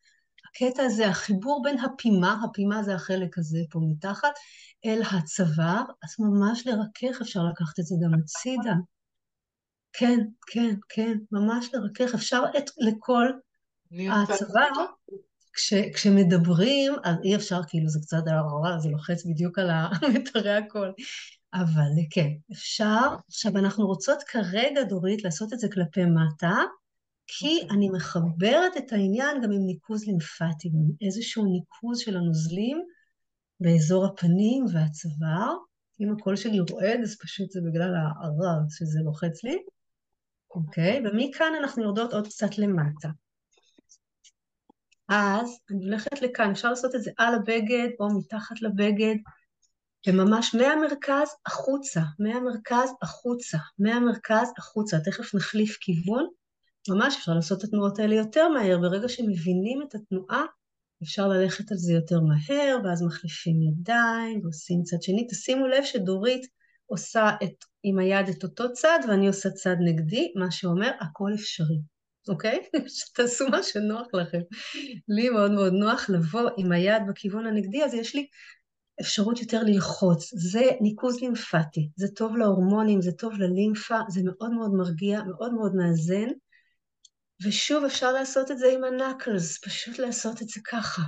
הקטע 0.50 0.82
הזה, 0.82 1.08
החיבור 1.08 1.62
בין 1.64 1.78
הפימה, 1.78 2.40
הפימה 2.44 2.82
זה 2.82 2.94
החלק 2.94 3.38
הזה 3.38 3.58
פה 3.70 3.80
מתחת, 3.82 4.32
אל 4.84 5.02
הצוואר, 5.12 5.82
אז 6.04 6.14
ממש 6.18 6.66
לרכך, 6.66 7.20
אפשר 7.22 7.40
לקחת 7.44 7.80
את 7.80 7.84
זה 7.84 7.94
גם 8.04 8.20
הצידה. 8.20 8.74
כן, 9.92 10.18
כן, 10.46 10.74
כן, 10.88 11.18
ממש 11.32 11.70
לרכך, 11.74 12.14
אפשר 12.14 12.42
את, 12.58 12.70
לכל 12.78 13.26
הצוואר. 13.92 14.86
כש, 15.52 15.74
כשמדברים, 15.94 16.92
אז 17.04 17.16
אי 17.24 17.36
אפשר, 17.36 17.60
כאילו 17.68 17.88
זה 17.88 17.98
קצת, 18.02 18.22
זה 18.78 18.88
לוחץ 18.88 19.26
בדיוק 19.26 19.58
על 19.58 19.70
מיתרי 20.12 20.56
הקול. 20.60 20.92
אבל 21.54 21.90
כן, 22.10 22.28
אפשר. 22.52 23.16
עכשיו, 23.28 23.58
אנחנו 23.58 23.86
רוצות 23.86 24.22
כרגע, 24.22 24.82
דורית, 24.82 25.24
לעשות 25.24 25.52
את 25.52 25.58
זה 25.58 25.68
כלפי 25.72 26.04
מטה, 26.04 26.54
כי 27.28 27.60
אוקיי. 27.62 27.76
אני 27.76 27.88
מחברת 27.90 28.76
את 28.76 28.92
העניין 28.92 29.40
גם 29.42 29.52
עם 29.52 29.66
ניקוז 29.66 30.04
לימפטי, 30.06 30.68
עם 30.68 31.06
איזשהו 31.06 31.44
ניקוז 31.44 31.98
של 31.98 32.16
הנוזלים 32.16 32.82
באזור 33.60 34.06
הפנים 34.06 34.64
והצוואר. 34.72 35.56
אם 36.00 36.12
הקול 36.12 36.36
שלי 36.36 36.60
רועד, 36.60 37.00
אז 37.02 37.16
פשוט 37.20 37.50
זה 37.50 37.60
בגלל 37.60 37.94
הרב 38.22 38.70
שזה 38.70 39.00
לוחץ 39.04 39.44
לי. 39.44 39.58
אוקיי, 40.50 41.00
ומכאן 41.04 41.52
אנחנו 41.60 41.82
יורדות 41.82 42.12
עוד 42.12 42.26
קצת 42.26 42.58
למטה. 42.58 43.08
אז 45.08 45.58
אני 45.70 45.84
הולכת 45.84 46.22
לכאן, 46.22 46.50
אפשר 46.50 46.70
לעשות 46.70 46.94
את 46.94 47.02
זה 47.02 47.10
על 47.18 47.34
הבגד 47.34 47.88
או 48.00 48.18
מתחת 48.18 48.62
לבגד, 48.62 49.14
וממש 50.06 50.54
מהמרכז 50.54 51.28
החוצה, 51.46 52.00
מהמרכז 52.18 52.90
החוצה, 53.02 53.58
מהמרכז 53.78 54.52
החוצה. 54.58 54.96
תכף 55.04 55.34
נחליף 55.34 55.76
כיוון, 55.80 56.26
ממש 56.88 57.16
אפשר 57.16 57.32
לעשות 57.32 57.58
את 57.58 57.64
התנועות 57.64 57.98
האלה 57.98 58.14
יותר 58.14 58.48
מהר, 58.48 58.78
ברגע 58.78 59.08
שמבינים 59.08 59.82
את 59.82 59.94
התנועה, 59.94 60.44
אפשר 61.02 61.28
ללכת 61.28 61.72
על 61.72 61.78
זה 61.78 61.92
יותר 61.92 62.20
מהר, 62.20 62.78
ואז 62.84 63.02
מחליפים 63.02 63.62
ידיים 63.62 64.40
ועושים 64.42 64.82
צד 64.82 65.02
שני. 65.02 65.26
תשימו 65.30 65.66
לב 65.66 65.84
שדורית 65.84 66.46
עושה 66.86 67.30
את, 67.44 67.64
עם 67.82 67.98
היד 67.98 68.28
את 68.28 68.44
אותו 68.44 68.72
צד, 68.72 68.98
ואני 69.08 69.26
עושה 69.26 69.50
צד 69.50 69.76
נגדי, 69.80 70.32
מה 70.36 70.50
שאומר, 70.50 70.90
הכל 71.00 71.30
אפשרי, 71.34 71.78
אוקיי? 72.28 72.58
שתעשו 72.96 73.48
מה 73.48 73.62
שנוח 73.62 74.06
לכם. 74.14 74.40
לי 75.08 75.28
מאוד 75.28 75.50
מאוד 75.50 75.72
נוח 75.72 76.10
לבוא 76.10 76.50
עם 76.56 76.72
היד 76.72 77.02
בכיוון 77.08 77.46
הנגדי, 77.46 77.84
אז 77.84 77.94
יש 77.94 78.14
לי 78.14 78.26
אפשרות 79.00 79.40
יותר 79.40 79.62
ללחוץ. 79.62 80.30
זה 80.34 80.62
ניקוז 80.80 81.20
לימפטי, 81.20 81.90
זה 81.96 82.08
טוב 82.16 82.36
להורמונים, 82.36 83.02
זה 83.02 83.12
טוב 83.12 83.34
ללימפה, 83.34 83.98
זה 84.08 84.20
מאוד 84.24 84.50
מאוד 84.52 84.70
מרגיע, 84.74 85.22
מאוד 85.22 85.54
מאוד 85.54 85.74
מאזן. 85.74 86.28
ושוב 87.46 87.84
אפשר 87.84 88.12
לעשות 88.12 88.50
את 88.50 88.58
זה 88.58 88.66
עם 88.72 88.84
הנקלס, 88.84 89.58
פשוט 89.64 89.98
לעשות 89.98 90.42
את 90.42 90.48
זה 90.48 90.60
ככה. 90.70 91.02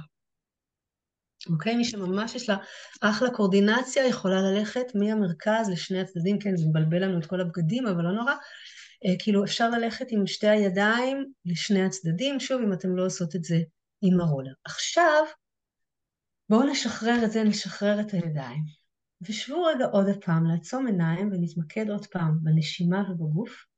אוקיי? 1.48 1.76
מי 1.76 1.84
שממש 1.84 2.34
יש 2.34 2.48
לה 2.48 2.56
אחלה 3.00 3.30
קורדינציה, 3.30 4.06
יכולה 4.06 4.40
ללכת 4.40 4.94
מהמרכז 4.94 5.70
לשני 5.72 6.00
הצדדים, 6.00 6.38
כן, 6.38 6.56
זה 6.56 6.66
מבלבל 6.68 7.04
לנו 7.04 7.18
את 7.18 7.26
כל 7.26 7.40
הבגדים, 7.40 7.86
אבל 7.86 8.02
לא 8.02 8.12
נורא. 8.12 8.32
אה, 9.06 9.14
כאילו, 9.18 9.44
אפשר 9.44 9.70
ללכת 9.70 10.06
עם 10.10 10.26
שתי 10.26 10.48
הידיים 10.48 11.32
לשני 11.44 11.84
הצדדים, 11.84 12.40
שוב, 12.40 12.62
אם 12.62 12.72
אתם 12.72 12.96
לא 12.96 13.06
עושות 13.06 13.36
את 13.36 13.44
זה 13.44 13.56
עם 14.02 14.20
הרולר. 14.20 14.52
עכשיו, 14.64 15.24
בואו 16.48 16.62
נשחרר 16.62 17.24
את 17.24 17.32
זה, 17.32 17.44
נשחרר 17.44 18.00
את 18.00 18.12
הידיים. 18.12 18.64
ושבו 19.22 19.62
רגע 19.62 19.84
עוד 19.84 20.06
פעם, 20.24 20.46
לעצום 20.46 20.86
עיניים 20.86 21.28
ונתמקד 21.32 21.90
עוד 21.90 22.06
פעם 22.06 22.38
בנשימה 22.42 23.02
ובגוף. 23.10 23.69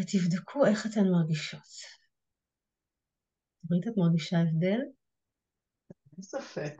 ותבדקו 0.00 0.66
איך 0.66 0.86
אתן 0.86 1.08
מרגישות. 1.08 1.60
ברית, 3.64 3.88
את 3.88 3.92
מרגישה 3.96 4.38
הבדל? 4.38 4.80
אין 6.12 6.22
ספק 6.22 6.74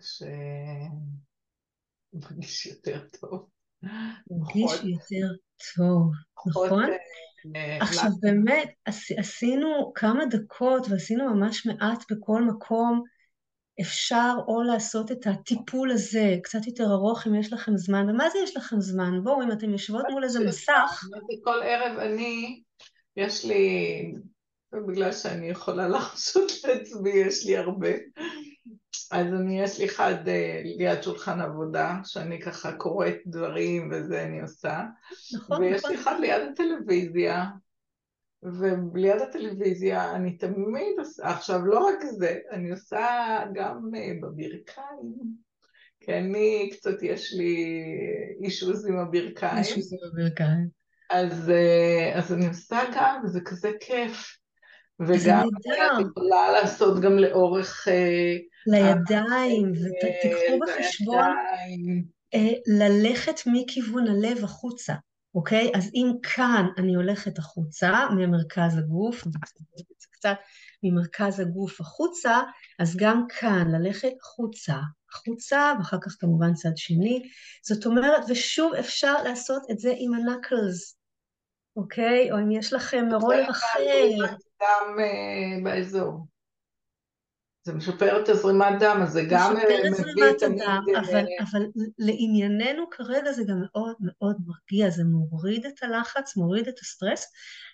שמרגיש 2.12 2.66
יותר 2.66 3.06
טוב. 3.20 3.48
מרגיש 4.30 4.72
יותר 4.72 5.28
טוב, 5.76 6.12
נכון? 6.46 6.90
אה, 7.56 7.78
עכשיו 7.82 8.10
באמת, 8.20 8.68
עשינו 9.18 9.92
כמה 9.94 10.26
דקות 10.26 10.86
ועשינו 10.90 11.34
ממש 11.34 11.66
מעט 11.66 12.12
בכל 12.12 12.42
מקום. 12.42 13.02
אפשר 13.80 14.34
או 14.48 14.62
לעשות 14.62 15.12
את 15.12 15.26
הטיפול 15.26 15.90
הזה 15.90 16.36
קצת 16.42 16.66
יותר 16.66 16.84
ארוך 16.84 17.26
אם 17.26 17.34
יש 17.34 17.52
לכם 17.52 17.76
זמן, 17.76 18.10
ומה 18.10 18.30
זה 18.30 18.38
יש 18.38 18.56
לכם 18.56 18.80
זמן? 18.80 19.24
בואו, 19.24 19.42
אם 19.42 19.52
אתם 19.52 19.70
יושבות 19.70 20.04
מול 20.10 20.24
איזה 20.24 20.48
מסך... 20.48 21.04
כל 21.44 21.62
ערב 21.62 21.98
אני 21.98 22.62
יש 23.16 23.44
לי, 23.44 24.14
בגלל 24.88 25.12
שאני 25.12 25.48
יכולה 25.48 25.88
להרשות 25.92 26.52
לעצמי, 26.64 27.10
יש 27.10 27.46
לי 27.46 27.56
הרבה. 27.56 27.90
אז 29.10 29.26
אני, 29.26 29.60
יש 29.62 29.78
לי 29.78 29.86
אחד 29.86 30.28
אה, 30.28 30.62
ליד 30.64 31.02
שולחן 31.02 31.40
עבודה, 31.40 32.00
שאני 32.04 32.40
ככה 32.40 32.72
קוראת 32.72 33.16
דברים 33.26 33.90
וזה 33.92 34.22
אני 34.22 34.40
עושה. 34.40 34.80
נכון, 35.34 35.62
ויש 35.62 35.78
נכון. 35.78 35.90
לי 35.90 36.02
אחד 36.02 36.20
ליד 36.20 36.42
הטלוויזיה, 36.52 37.44
וליד 38.42 39.20
הטלוויזיה 39.22 40.14
אני 40.16 40.36
תמיד 40.36 40.98
עושה, 40.98 41.28
עכשיו 41.28 41.66
לא 41.66 41.86
רק 41.86 42.04
זה, 42.04 42.38
אני 42.50 42.70
עושה 42.70 43.38
גם 43.54 43.90
אה, 43.96 44.12
בברכיים, 44.22 45.14
כי 46.00 46.14
אני 46.14 46.70
קצת 46.72 47.02
יש 47.02 47.34
לי 47.34 47.82
אישוז 48.44 48.86
עם 48.86 48.98
הברכיים. 48.98 49.58
אישוז 49.58 49.92
עם 49.92 49.98
הברכיים. 50.12 50.79
אז, 51.10 51.50
אה, 51.50 52.18
אז 52.18 52.32
אני 52.32 52.46
עושה 52.46 52.80
גם, 52.94 53.20
וזה 53.24 53.40
כזה 53.40 53.70
כיף. 53.80 54.36
וגם 55.00 55.48
אני 55.96 56.04
יכולה 56.10 56.52
לעשות 56.52 57.00
גם 57.00 57.18
לאורך... 57.18 57.88
אה, 57.88 58.36
לידיים, 58.66 59.72
ותיקחו 59.72 60.58
בחשבון 60.60 61.24
אה, 62.34 62.52
ללכת 62.66 63.40
מכיוון 63.46 64.06
הלב 64.06 64.44
החוצה, 64.44 64.94
אוקיי? 65.34 65.72
אז 65.74 65.90
אם 65.94 66.12
כאן 66.22 66.66
אני 66.78 66.94
הולכת 66.94 67.38
החוצה, 67.38 68.06
ממרכז 68.16 68.78
הגוף, 68.78 69.24
קצת 70.20 70.36
ממרכז 70.82 71.40
הגוף 71.40 71.80
החוצה, 71.80 72.40
אז 72.78 72.96
גם 72.96 73.26
כאן 73.38 73.70
ללכת 73.70 74.12
החוצה, 74.20 74.76
החוצה, 75.12 75.72
ואחר 75.78 75.96
כך 76.00 76.16
כמובן 76.20 76.54
צד 76.54 76.76
שני. 76.76 77.22
זאת 77.62 77.86
אומרת, 77.86 78.22
ושוב 78.28 78.74
אפשר 78.74 79.22
לעשות 79.22 79.62
את 79.70 79.78
זה 79.78 79.94
עם 79.96 80.14
הנקלס, 80.14 80.99
אוקיי? 81.76 82.32
או 82.32 82.38
אם 82.38 82.50
יש 82.50 82.72
לכם 82.72 83.08
רולר 83.20 83.50
אחר. 83.50 83.78
גם 84.62 84.96
uh, 84.98 85.64
באזור. 85.64 86.26
זה 87.62 87.72
משפר 87.72 88.22
את 88.22 88.28
הזרימת 88.28 88.78
דם, 88.80 89.00
אז 89.02 89.12
זה 89.12 89.22
גם 89.30 89.56
אה, 89.56 89.90
מביא 89.90 90.30
את 90.30 90.42
הדם, 90.42 90.84
אבל, 90.98 91.24
אבל 91.40 91.66
לענייננו 91.98 92.90
כרגע 92.90 93.32
זה 93.32 93.42
גם 93.48 93.62
מאוד 93.62 93.94
מאוד 94.00 94.36
מרגיע, 94.46 94.90
זה 94.90 95.04
מוריד 95.04 95.66
את 95.66 95.82
הלחץ, 95.82 96.36
מוריד 96.36 96.68
את 96.68 96.78
הסטרס, 96.78 97.26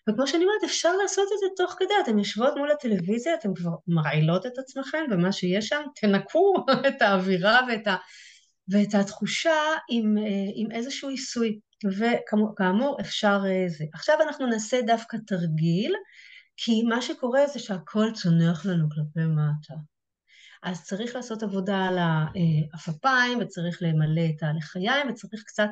וכמו 0.09 0.27
שאני 0.27 0.45
אומרת, 0.45 0.65
אפשר 0.65 0.97
לעשות 1.03 1.25
את 1.35 1.39
זה 1.39 1.47
תוך 1.57 1.77
כדי, 1.79 1.95
אתן 2.03 2.19
יושבות 2.19 2.55
מול 2.57 2.71
הטלוויזיה, 2.71 3.35
אתן 3.35 3.55
כבר 3.55 3.71
מרעילות 3.87 4.47
את 4.47 4.59
עצמכם, 4.59 5.05
ומה 5.11 5.33
שיש 5.33 5.69
שם, 5.69 5.83
תנקו 6.01 6.55
את 6.89 7.03
האווירה 7.03 7.61
ואת, 7.69 7.87
ה, 7.87 7.97
ואת 8.69 8.95
התחושה 8.95 9.61
עם, 9.91 10.19
אה, 10.19 10.51
עם 10.55 10.71
איזשהו 10.73 11.09
עיסוי. 11.09 11.59
וכאמור 11.85 12.97
אפשר 13.01 13.41
אה, 13.47 13.65
זה. 13.69 13.85
עכשיו 13.95 14.17
אנחנו 14.23 14.47
נעשה 14.47 14.83
דווקא 14.87 15.17
תרגיל, 15.27 15.93
כי 16.57 16.83
מה 16.83 17.03
שקורה 17.03 17.47
זה 17.47 17.59
שהכל 17.59 18.07
צונח 18.15 18.67
לנו 18.67 18.89
כלפי 18.91 19.27
מטה. 19.27 19.75
אז 20.63 20.85
צריך 20.85 21.17
לעשות 21.17 21.43
עבודה 21.43 21.85
על 21.85 21.99
העפפיים, 21.99 23.39
וצריך 23.41 23.79
למלא 23.81 24.23
את 24.37 24.43
הלחיים, 24.43 25.11
וצריך 25.11 25.43
קצת 25.47 25.69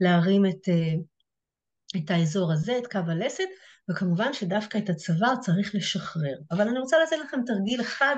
להרים 0.00 0.46
את, 0.46 0.68
אה, 0.68 0.94
את 1.96 2.10
האזור 2.10 2.52
הזה, 2.52 2.78
את 2.78 2.86
קו 2.86 2.98
הלסת, 3.08 3.48
וכמובן 3.90 4.32
שדווקא 4.32 4.78
את 4.78 4.90
הצוואר 4.90 5.36
צריך 5.40 5.74
לשחרר. 5.74 6.38
אבל 6.50 6.68
אני 6.68 6.78
רוצה 6.78 6.96
לתת 7.06 7.16
לכם 7.24 7.40
תרגיל 7.46 7.80
אחד, 7.80 8.16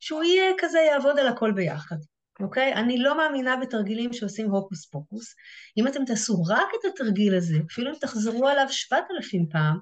שהוא 0.00 0.22
יהיה 0.22 0.52
כזה, 0.58 0.78
יעבוד 0.78 1.18
על 1.18 1.28
הכל 1.28 1.52
ביחד, 1.52 1.96
אוקיי? 2.40 2.74
אני 2.74 2.98
לא 2.98 3.16
מאמינה 3.16 3.56
בתרגילים 3.56 4.12
שעושים 4.12 4.50
הוקוס 4.50 4.86
פוקוס. 4.86 5.34
אם 5.78 5.86
אתם 5.86 6.04
תעשו 6.04 6.42
רק 6.42 6.68
את 6.80 6.90
התרגיל 6.92 7.34
הזה, 7.34 7.56
אפילו 7.72 7.90
אם 7.90 7.96
תחזרו 8.00 8.48
עליו 8.48 8.66
שבעת 8.68 9.04
אלפים 9.10 9.46
פעם, 9.50 9.78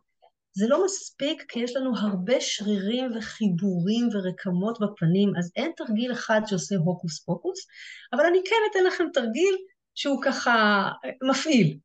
זה 0.52 0.68
לא 0.68 0.84
מספיק 0.84 1.44
כי 1.48 1.60
יש 1.60 1.76
לנו 1.76 1.92
הרבה 1.98 2.40
שרירים 2.40 3.10
וחיבורים 3.16 4.08
ורקמות 4.12 4.78
בפנים, 4.80 5.32
אז 5.38 5.52
אין 5.56 5.72
תרגיל 5.76 6.12
אחד 6.12 6.40
שעושה 6.46 6.76
הוקוס 6.76 7.24
פוקוס, 7.24 7.66
אבל 8.12 8.26
אני 8.26 8.38
כן 8.44 8.56
אתן 8.70 8.84
לכם 8.84 9.04
תרגיל 9.12 9.56
שהוא 9.94 10.22
ככה 10.22 10.88
מפעיל. 11.30 11.78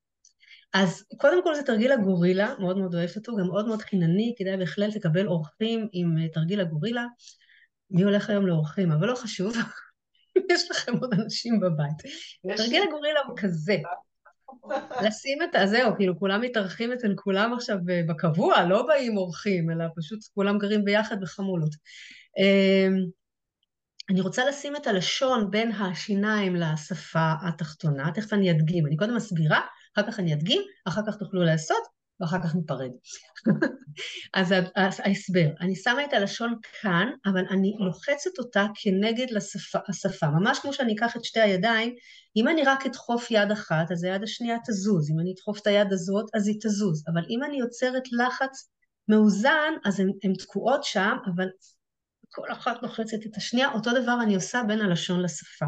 אז 0.74 1.04
קודם 1.18 1.44
כל 1.44 1.56
זה 1.56 1.64
תרגיל 1.64 1.92
הגורילה, 1.92 2.56
מאוד 2.60 2.78
מאוד 2.78 2.96
אוהבת 2.96 3.16
אותו, 3.16 3.36
גם 3.36 3.48
מאוד 3.48 3.68
מאוד 3.68 3.82
חינני, 3.82 4.36
כדאי 4.38 4.58
בהחלט 4.58 4.96
לקבל 4.96 5.28
אורחים 5.28 5.88
עם 5.92 6.18
אה, 6.18 6.28
תרגיל 6.30 6.62
הגורילה. 6.62 7.06
מי 7.92 8.04
הולך 8.04 8.30
היום 8.30 8.48
לאורחים? 8.48 8.92
אבל 8.92 9.08
לא 9.08 9.16
חשוב, 9.16 9.54
יש 10.52 10.72
לכם 10.72 10.94
עוד 11.02 11.14
אנשים 11.14 11.60
בבית. 11.60 11.98
תרגיל 12.58 12.84
הגורילה 12.84 13.20
הוא 13.28 13.38
כזה, 13.38 13.78
לשים 15.02 15.44
את 15.44 15.56
ה... 15.56 15.68
זהו, 15.68 15.96
כאילו 15.96 16.20
כולם 16.20 16.42
מתארחים 16.42 16.92
אצל 16.92 17.14
כולם 17.16 17.54
עכשיו 17.54 17.78
בקבוע, 18.08 18.64
לא 18.64 18.88
באים 18.88 19.18
אורחים, 19.18 19.72
אלא 19.72 19.86
פשוט 19.96 20.20
כולם 20.34 20.58
גרים 20.58 20.86
ביחד 20.86 21.22
בחמולות. 21.22 21.72
אמ, 22.38 23.06
אני 24.10 24.22
רוצה 24.22 24.46
לשים 24.46 24.76
את 24.76 24.88
הלשון 24.88 25.52
בין 25.52 25.72
השיניים 25.72 26.56
לשפה 26.56 27.34
התחתונה, 27.48 28.12
תכף 28.14 28.34
אני 28.34 28.52
אדגים, 28.52 28.88
אני 28.88 28.98
קודם 28.98 29.16
מסבירה, 29.16 29.62
אחר 29.96 30.12
כך 30.12 30.20
אני 30.20 30.34
אדגים, 30.34 30.62
אחר 30.88 31.02
כך 31.08 31.16
תוכלו 31.16 31.44
לעשות, 31.44 31.95
ואחר 32.20 32.42
כך 32.44 32.56
ניפרד. 32.56 32.92
אז 34.34 34.54
ההסבר, 34.76 35.48
אני 35.62 35.76
שמה 35.76 36.06
את 36.06 36.14
הלשון 36.14 36.56
כאן, 36.82 37.08
אבל 37.26 37.46
אני 37.50 37.76
לוחצת 37.80 38.40
אותה 38.40 38.66
כנגד 38.76 39.30
לשפה, 39.32 39.80
השפה. 39.88 40.28
ממש 40.28 40.60
כמו 40.60 40.74
שאני 40.74 40.96
אקח 40.96 41.18
את 41.18 41.24
שתי 41.24 41.40
הידיים, 41.40 41.96
אם 42.36 42.48
אני 42.48 42.64
רק 42.64 42.86
אדחוף 42.86 43.32
יד 43.32 43.52
אחת, 43.52 43.92
אז 43.92 44.04
היד 44.04 44.24
השנייה 44.24 44.58
תזוז, 44.68 45.12
אם 45.12 45.20
אני 45.20 45.34
אדחוף 45.34 45.62
את 45.62 45.68
היד 45.68 45.94
הזאת, 45.94 46.26
אז 46.34 46.48
היא 46.48 46.60
תזוז. 46.62 47.04
אבל 47.14 47.22
אם 47.30 47.44
אני 47.44 47.60
יוצרת 47.60 48.04
לחץ 48.12 48.70
מאוזן, 49.08 49.74
אז 49.86 50.00
הן 50.00 50.34
תקועות 50.40 50.84
שם, 50.84 51.18
אבל 51.36 51.48
כל 52.30 52.52
אחת 52.52 52.84
לוחצת 52.84 53.18
את 53.26 53.38
השנייה, 53.38 53.72
אותו 53.72 53.92
דבר 54.02 54.18
אני 54.24 54.36
עושה 54.36 54.62
בין 54.68 54.82
הלשון 54.82 55.22
לשפה. 55.22 55.66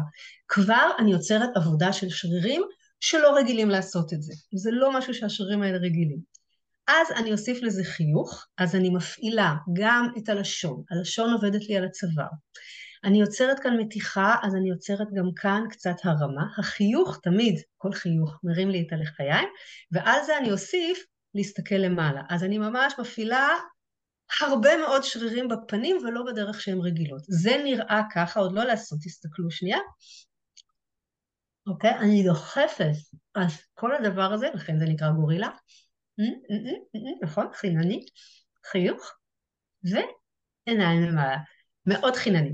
כבר 0.48 0.90
אני 0.98 1.12
יוצרת 1.12 1.48
עבודה 1.56 1.92
של 1.92 2.08
שרירים 2.08 2.62
שלא 3.00 3.36
רגילים 3.36 3.68
לעשות 3.70 4.12
את 4.12 4.22
זה. 4.22 4.32
זה 4.54 4.70
לא 4.72 4.98
משהו 4.98 5.14
שהשרירים 5.14 5.62
האלה 5.62 5.78
רגילים. 5.78 6.37
אז 6.88 7.10
אני 7.16 7.32
אוסיף 7.32 7.62
לזה 7.62 7.84
חיוך, 7.84 8.46
אז 8.58 8.74
אני 8.74 8.90
מפעילה 8.90 9.54
גם 9.72 10.08
את 10.18 10.28
הלשון, 10.28 10.82
הלשון 10.90 11.32
עובדת 11.32 11.68
לי 11.68 11.76
על 11.76 11.84
הצוואר. 11.84 12.28
אני 13.04 13.20
יוצרת 13.20 13.60
כאן 13.60 13.76
מתיחה, 13.80 14.34
אז 14.42 14.54
אני 14.54 14.70
יוצרת 14.70 15.06
גם 15.14 15.30
כאן 15.36 15.62
קצת 15.70 15.96
הרמה. 16.04 16.42
החיוך 16.58 17.18
תמיד, 17.22 17.54
כל 17.76 17.92
חיוך 17.92 18.38
מרים 18.44 18.70
לי 18.70 18.84
את 18.86 18.92
הלחיים, 18.92 19.48
ועל 19.92 20.24
זה 20.26 20.38
אני 20.38 20.52
אוסיף 20.52 21.04
להסתכל 21.34 21.74
למעלה. 21.74 22.22
אז 22.28 22.44
אני 22.44 22.58
ממש 22.58 22.94
מפעילה 22.98 23.48
הרבה 24.40 24.76
מאוד 24.76 25.02
שרירים 25.02 25.48
בפנים 25.48 25.96
ולא 25.96 26.22
בדרך 26.26 26.60
שהן 26.60 26.80
רגילות. 26.80 27.22
זה 27.28 27.60
נראה 27.64 28.02
ככה, 28.14 28.40
עוד 28.40 28.52
לא 28.52 28.64
לעשות, 28.64 28.98
תסתכלו 29.02 29.50
שנייה. 29.50 29.78
אוקיי? 31.66 31.94
אני 31.98 32.24
דוחפת. 32.24 32.92
אז 33.34 33.52
כל 33.74 33.94
הדבר 33.94 34.32
הזה, 34.32 34.48
לכן 34.54 34.78
זה 34.78 34.84
נקרא 34.84 35.10
גורילה, 35.10 35.48
נכון? 37.22 37.46
חינני, 37.54 38.06
חיוך, 38.70 39.12
ועיניים 39.84 41.02
למעלה. 41.02 41.36
מאוד 41.86 42.16
חינני. 42.16 42.52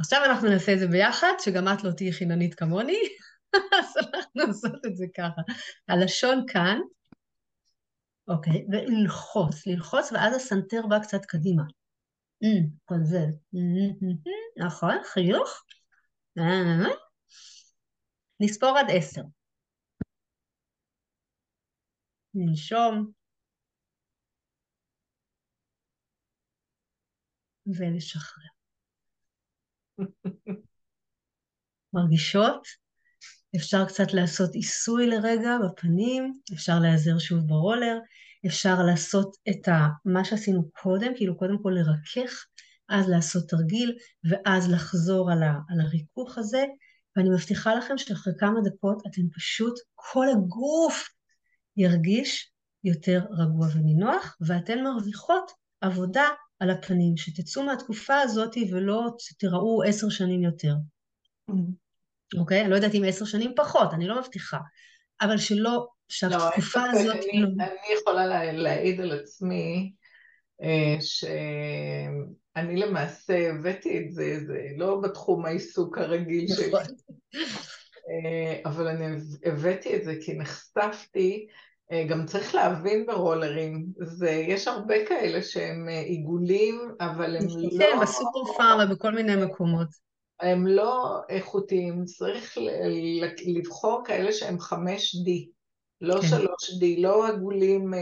עכשיו 0.00 0.20
אנחנו 0.24 0.48
נעשה 0.48 0.72
את 0.72 0.78
זה 0.78 0.86
ביחד, 0.86 1.32
שגם 1.38 1.68
את 1.68 1.84
לא 1.84 1.90
תהיי 1.90 2.12
חיננית 2.12 2.54
כמוני, 2.54 2.98
אז 3.78 3.96
אנחנו 3.96 4.42
עושות 4.48 4.86
את 4.86 4.96
זה 4.96 5.06
ככה. 5.16 5.42
הלשון 5.88 6.44
כאן, 6.48 6.80
אוקיי, 8.28 8.66
וללחוץ, 8.72 9.66
ללחוץ, 9.66 10.12
ואז 10.12 10.36
הסנטר 10.36 10.86
בא 10.86 10.98
קצת 10.98 11.24
קדימה. 11.24 11.62
זה. 13.04 13.26
נכון, 14.56 14.94
חיוך. 15.04 15.64
נספור 18.40 18.78
עד 18.78 18.86
עשר. 18.88 19.22
לנשום 22.34 23.10
ולשחרר. 27.66 28.44
מרגישות? 31.92 32.66
אפשר 33.56 33.84
קצת 33.84 34.12
לעשות 34.12 34.54
עיסוי 34.54 35.06
לרגע 35.06 35.50
בפנים, 35.64 36.40
אפשר 36.54 36.78
להיעזר 36.78 37.18
שוב 37.18 37.38
ברולר, 37.46 37.98
אפשר 38.46 38.74
לעשות 38.86 39.36
את 39.50 39.68
ה, 39.68 39.88
מה 40.04 40.24
שעשינו 40.24 40.70
קודם, 40.82 41.12
כאילו 41.16 41.38
קודם 41.38 41.62
כל 41.62 41.72
לרכך, 41.74 42.46
אז 42.88 43.08
לעשות 43.08 43.48
תרגיל, 43.48 43.96
ואז 44.30 44.70
לחזור 44.70 45.30
על, 45.32 45.42
ה, 45.42 45.52
על 45.68 45.80
הריכוך 45.80 46.38
הזה, 46.38 46.64
ואני 47.16 47.30
מבטיחה 47.30 47.74
לכם 47.74 47.98
שאחרי 47.98 48.32
כמה 48.38 48.60
דקות 48.64 49.02
אתם 49.06 49.22
פשוט, 49.34 49.74
כל 49.94 50.26
הגוף 50.32 51.13
ירגיש 51.76 52.52
יותר 52.84 53.20
רגוע 53.30 53.66
ונינוח, 53.74 54.36
ואתן 54.40 54.82
מרוויחות 54.82 55.52
עבודה 55.80 56.28
על 56.60 56.70
הפנים, 56.70 57.16
שתצאו 57.16 57.62
מהתקופה 57.62 58.20
הזאת 58.20 58.56
ולא 58.70 59.10
תיראו 59.38 59.82
עשר 59.82 60.08
שנים 60.08 60.42
יותר. 60.42 60.74
Mm-hmm. 61.50 62.38
אוקיי? 62.38 62.60
אני 62.60 62.70
לא 62.70 62.74
יודעת 62.74 62.94
אם 62.94 63.02
עשר 63.08 63.24
שנים 63.24 63.52
פחות, 63.56 63.94
אני 63.94 64.06
לא 64.06 64.20
מבטיחה. 64.20 64.58
אבל 65.20 65.38
שלא, 65.38 65.86
שהתקופה 66.08 66.80
לא, 66.86 67.00
הזאת... 67.00 67.16
אני, 67.16 67.42
לא... 67.42 67.48
אני 67.58 67.98
יכולה 68.00 68.26
לה, 68.26 68.52
להעיד 68.52 69.00
על 69.00 69.12
עצמי 69.12 69.92
אה, 70.62 70.96
שאני 71.00 72.76
למעשה 72.76 73.50
הבאתי 73.50 73.98
את 73.98 74.12
זה, 74.12 74.38
זה 74.46 74.58
לא 74.76 75.00
בתחום 75.00 75.46
העיסוק 75.46 75.98
הרגיל 75.98 76.46
שלי. 76.48 76.72
אה, 78.10 78.60
אבל 78.64 78.86
אני 78.86 79.16
הבאתי 79.44 79.96
את 79.96 80.04
זה 80.04 80.14
כי 80.24 80.34
נחשפתי, 80.34 81.46
אה, 81.92 82.04
גם 82.08 82.26
צריך 82.26 82.54
להבין 82.54 83.06
ברולרים, 83.06 83.86
זה, 83.98 84.30
יש 84.30 84.68
הרבה 84.68 85.06
כאלה 85.06 85.42
שהם 85.42 85.88
אה, 85.88 86.00
עיגולים, 86.00 86.80
אבל 87.00 87.36
הם 87.36 87.46
לא... 87.48 87.78
כן, 87.78 87.98
בסופר 88.02 88.52
פארם 88.56 88.90
ובכל 88.90 89.10
מיני 89.10 89.44
מקומות. 89.44 89.88
הם 90.40 90.66
לא 90.66 91.20
איכותיים, 91.28 92.04
צריך 92.04 92.58
לבחור 93.46 94.02
כאלה 94.04 94.32
שהם 94.32 94.56
5D, 94.58 95.30
לא 96.00 96.20
כן. 96.20 96.36
3D, 96.36 96.84
לא 96.98 97.28
עגולים 97.28 97.94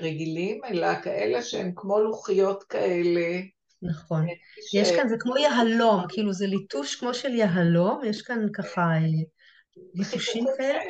רגילים, 0.00 0.60
אלא 0.64 1.00
כאלה 1.02 1.42
שהם 1.42 1.72
כמו 1.76 2.00
לוחיות 2.00 2.62
כאלה. 2.62 3.40
נכון. 3.82 4.26
ש... 4.60 4.74
יש 4.74 4.90
כאן, 4.96 5.08
זה 5.08 5.16
כמו 5.18 5.36
יהלום, 5.36 6.04
כאילו 6.08 6.32
זה 6.32 6.46
ליטוש 6.46 6.96
כמו 6.96 7.14
של 7.14 7.34
יהלום, 7.34 8.00
יש 8.04 8.22
כאן 8.22 8.46
ככה 8.52 8.92
ליטושים 9.94 10.44
כאלה. 10.58 10.80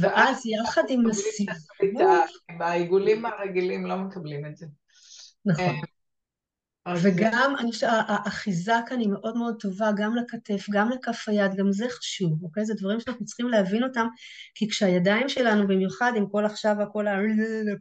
ואז 0.00 0.46
יחד 0.46 0.82
עם 0.88 1.10
הסיבוב... 1.10 2.02
בעיגולים 2.58 3.26
הרגילים 3.26 3.86
לא 3.86 3.96
מקבלים 3.96 4.46
את 4.46 4.56
זה. 4.56 4.66
נכון. 5.46 5.74
וגם, 7.02 7.54
אני 7.58 7.72
חושבת, 7.72 7.90
האחיזה 8.08 8.72
כאן 8.86 9.00
היא 9.00 9.08
מאוד 9.08 9.36
מאוד 9.36 9.54
טובה, 9.60 9.90
גם 9.96 10.16
לכתף, 10.16 10.66
גם 10.70 10.90
לכף 10.90 11.28
היד, 11.28 11.54
גם 11.54 11.72
זה 11.72 11.86
חשוב, 11.88 12.42
אוקיי? 12.42 12.64
זה 12.64 12.74
דברים 12.74 13.00
שאנחנו 13.00 13.24
צריכים 13.24 13.48
להבין 13.48 13.84
אותם, 13.84 14.06
כי 14.54 14.68
כשהידיים 14.68 15.28
שלנו, 15.28 15.68
במיוחד 15.68 16.12
עם 16.16 16.26
כל 16.30 16.44
עכשיו, 16.44 16.76
הכל 16.82 17.06
ה... 17.06 17.16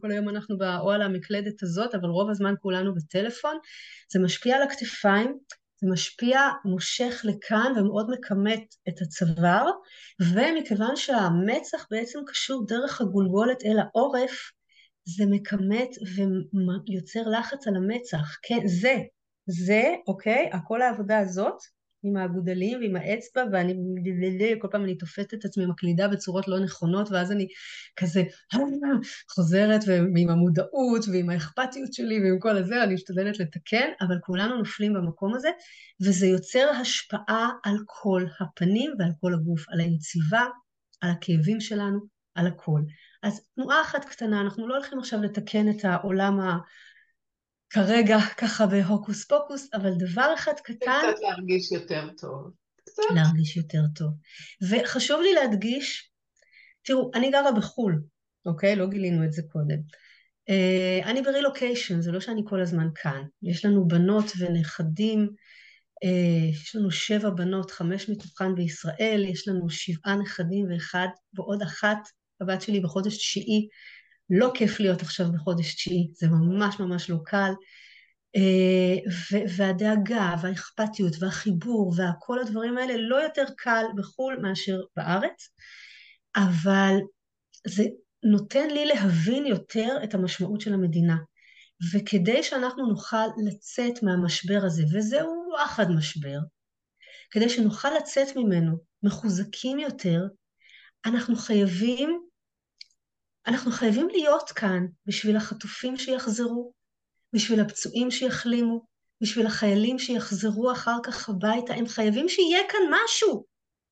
כל 0.01 0.11
היום 0.11 0.29
אנחנו 0.29 0.55
או 0.79 0.91
על 0.91 1.01
המקלדת 1.01 1.63
הזאת, 1.63 1.95
אבל 1.95 2.09
רוב 2.09 2.29
הזמן 2.29 2.53
כולנו 2.61 2.95
בטלפון, 2.95 3.57
זה 4.11 4.19
משפיע 4.19 4.55
על 4.55 4.61
הכתפיים, 4.61 5.37
זה 5.81 5.87
משפיע, 5.91 6.41
מושך 6.65 7.21
לכאן 7.23 7.73
ומאוד 7.77 8.11
מכמת 8.11 8.75
את 8.89 9.01
הצוואר, 9.01 9.65
ומכיוון 10.21 10.95
שהמצח 10.95 11.87
בעצם 11.91 12.19
קשור 12.27 12.65
דרך 12.67 13.01
הגולגולת 13.01 13.63
אל 13.65 13.77
העורף, 13.79 14.51
זה 15.05 15.25
מכמת 15.25 15.89
ויוצר 16.89 17.21
לחץ 17.39 17.67
על 17.67 17.75
המצח. 17.75 18.37
כן, 18.43 18.67
זה, 18.67 18.95
זה, 19.47 19.83
אוקיי? 20.07 20.49
כל 20.67 20.81
העבודה 20.81 21.19
הזאת, 21.19 21.57
עם 22.03 22.17
האגודלים 22.17 22.79
ועם 22.79 22.95
האצבע, 22.95 23.43
ואני, 23.51 23.73
כל 24.59 24.67
פעם 24.71 24.83
אני 24.83 24.97
תופסת 24.97 25.33
את 25.33 25.45
עצמי 25.45 25.65
מקלידה 25.65 26.07
בצורות 26.07 26.47
לא 26.47 26.59
נכונות, 26.59 27.11
ואז 27.11 27.31
אני 27.31 27.47
כזה 27.95 28.23
חוזרת, 29.35 29.81
ועם 29.87 30.29
המודעות, 30.29 31.05
ועם 31.11 31.29
האכפתיות 31.29 31.93
שלי, 31.93 32.19
ועם 32.23 32.39
כל 32.39 32.57
הזה, 32.57 32.83
אני 32.83 32.93
משתדלת 32.93 33.39
לתקן, 33.39 33.87
אבל 34.01 34.15
כולנו 34.21 34.57
נופלים 34.57 34.93
במקום 34.93 35.35
הזה, 35.35 35.49
וזה 36.01 36.27
יוצר 36.27 36.69
השפעה 36.81 37.49
על 37.63 37.77
כל 37.85 38.25
הפנים 38.39 38.91
ועל 38.99 39.11
כל 39.21 39.33
הגוף, 39.33 39.69
על 39.69 39.79
היציבה, 39.79 40.45
על 41.01 41.09
הכאבים 41.11 41.59
שלנו, 41.59 41.99
על 42.35 42.47
הכל. 42.47 42.81
אז 43.25 43.41
תנועה 43.55 43.81
אחת 43.81 44.05
קטנה, 44.05 44.41
אנחנו 44.41 44.67
לא 44.67 44.75
הולכים 44.75 44.99
עכשיו 44.99 45.21
לתקן 45.21 45.69
את 45.69 45.85
העולם 45.85 46.39
ה... 46.39 46.57
כרגע 47.69 48.17
ככה 48.37 48.65
בהוקוס 48.65 49.25
פוקוס, 49.25 49.69
אבל 49.73 49.91
דבר 49.97 50.33
אחד 50.35 50.53
קטן... 50.63 51.01
קצת 51.13 51.21
להרגיש 51.21 51.71
יותר 51.71 52.07
טוב. 52.17 52.51
קצת. 52.85 53.03
להרגיש 53.15 53.57
יותר 53.57 53.81
טוב. 53.95 54.11
וחשוב 54.69 55.21
לי 55.21 55.33
להדגיש, 55.33 56.11
תראו, 56.83 57.11
אני 57.15 57.31
גרה 57.31 57.51
בחו"ל, 57.51 58.01
אוקיי? 58.45 58.75
לא 58.75 58.87
גילינו 58.87 59.25
את 59.25 59.33
זה 59.33 59.41
קודם. 59.51 59.77
Uh, 60.49 61.05
אני 61.05 61.21
ברילוקיישן, 61.21 62.01
זה 62.01 62.11
לא 62.11 62.19
שאני 62.19 62.41
כל 62.45 62.61
הזמן 62.61 62.87
כאן. 62.95 63.23
יש 63.43 63.65
לנו 63.65 63.87
בנות 63.87 64.25
ונכדים, 64.39 65.29
uh, 66.05 66.07
יש 66.51 66.75
לנו 66.75 66.91
שבע 66.91 67.29
בנות, 67.29 67.71
חמש 67.71 68.09
מתוכן 68.09 68.55
בישראל, 68.55 69.25
יש 69.27 69.47
לנו 69.47 69.69
שבעה 69.69 70.15
נכדים 70.15 70.65
ואחד 70.71 71.07
ועוד 71.33 71.61
אחת, 71.61 71.97
הבת 72.41 72.61
שלי 72.61 72.79
בחודש 72.79 73.17
תשיעי. 73.17 73.67
לא 74.29 74.51
כיף 74.53 74.79
להיות 74.79 75.01
עכשיו 75.01 75.31
בחודש 75.31 75.75
תשיעי, 75.75 76.07
זה 76.13 76.27
ממש 76.27 76.79
ממש 76.79 77.09
לא 77.09 77.17
קל. 77.25 77.51
Uh, 78.37 79.11
והדאגה 79.57 80.35
והאכפתיות 80.41 81.13
והחיבור 81.19 81.93
וכל 81.97 82.39
הדברים 82.39 82.77
האלה 82.77 82.93
לא 82.97 83.15
יותר 83.15 83.43
קל 83.57 83.85
בחו"ל 83.97 84.39
מאשר 84.41 84.81
בארץ, 84.95 85.49
אבל 86.35 86.95
זה 87.67 87.83
נותן 88.23 88.69
לי 88.69 88.85
להבין 88.85 89.45
יותר 89.45 89.97
את 90.03 90.13
המשמעות 90.13 90.61
של 90.61 90.73
המדינה. 90.73 91.15
וכדי 91.93 92.43
שאנחנו 92.43 92.87
נוכל 92.87 93.27
לצאת 93.45 94.03
מהמשבר 94.03 94.59
הזה, 94.63 94.83
וזהו 94.93 95.45
וואחד 95.51 95.91
משבר, 95.91 96.37
כדי 97.31 97.49
שנוכל 97.49 97.89
לצאת 97.97 98.27
ממנו 98.35 98.77
מחוזקים 99.03 99.79
יותר, 99.79 100.21
אנחנו 101.05 101.35
חייבים, 101.35 102.24
אנחנו 103.47 103.71
חייבים 103.71 104.09
להיות 104.09 104.51
כאן 104.51 104.85
בשביל 105.05 105.37
החטופים 105.37 105.97
שיחזרו, 105.97 106.73
בשביל 107.33 107.61
הפצועים 107.61 108.11
שיחלימו, 108.11 108.85
בשביל 109.21 109.45
החיילים 109.45 109.99
שיחזרו 109.99 110.71
אחר 110.71 110.97
כך 111.03 111.29
הביתה, 111.29 111.73
הם 111.73 111.87
חייבים 111.87 112.29
שיהיה 112.29 112.59
כאן 112.69 112.81
משהו. 112.91 113.45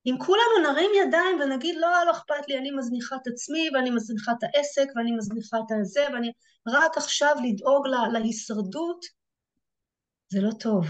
אם 0.06 0.16
כולנו 0.20 0.72
נרים 0.72 0.92
ידיים 1.08 1.40
ונגיד 1.42 1.76
לא, 1.80 1.88
לא 2.06 2.12
אכפת 2.12 2.48
לי, 2.48 2.58
אני 2.58 2.72
מזניחה 2.72 3.16
את 3.16 3.28
עצמי 3.28 3.70
ואני 3.74 3.90
מזניחה 3.90 4.32
את 4.32 4.44
העסק 4.44 4.88
ואני 4.96 5.12
מזניחה 5.12 5.58
את 5.58 5.72
הזה 5.82 6.02
ואני 6.14 6.32
רק 6.68 6.98
עכשיו 6.98 7.36
לדאוג 7.44 7.88
לה, 7.88 8.20
להישרדות, 8.20 9.06
זה 10.30 10.42
לא 10.42 10.52
טוב. 10.60 10.86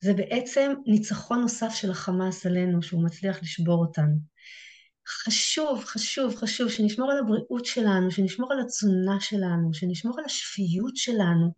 זה 0.00 0.12
בעצם 0.14 0.74
ניצחון 0.86 1.40
נוסף 1.40 1.74
של 1.74 1.90
החמאס 1.90 2.46
עלינו, 2.46 2.82
שהוא 2.82 3.04
מצליח 3.04 3.42
לשבור 3.42 3.84
אותנו. 3.86 4.14
חשוב, 5.08 5.84
חשוב, 5.84 6.36
חשוב 6.36 6.68
שנשמור 6.68 7.12
על 7.12 7.18
הבריאות 7.18 7.64
שלנו, 7.64 8.10
שנשמור 8.10 8.52
על 8.52 8.60
התזונה 8.60 9.20
שלנו, 9.20 9.74
שנשמור 9.74 10.18
על 10.18 10.24
השפיות 10.24 10.96
שלנו, 10.96 11.52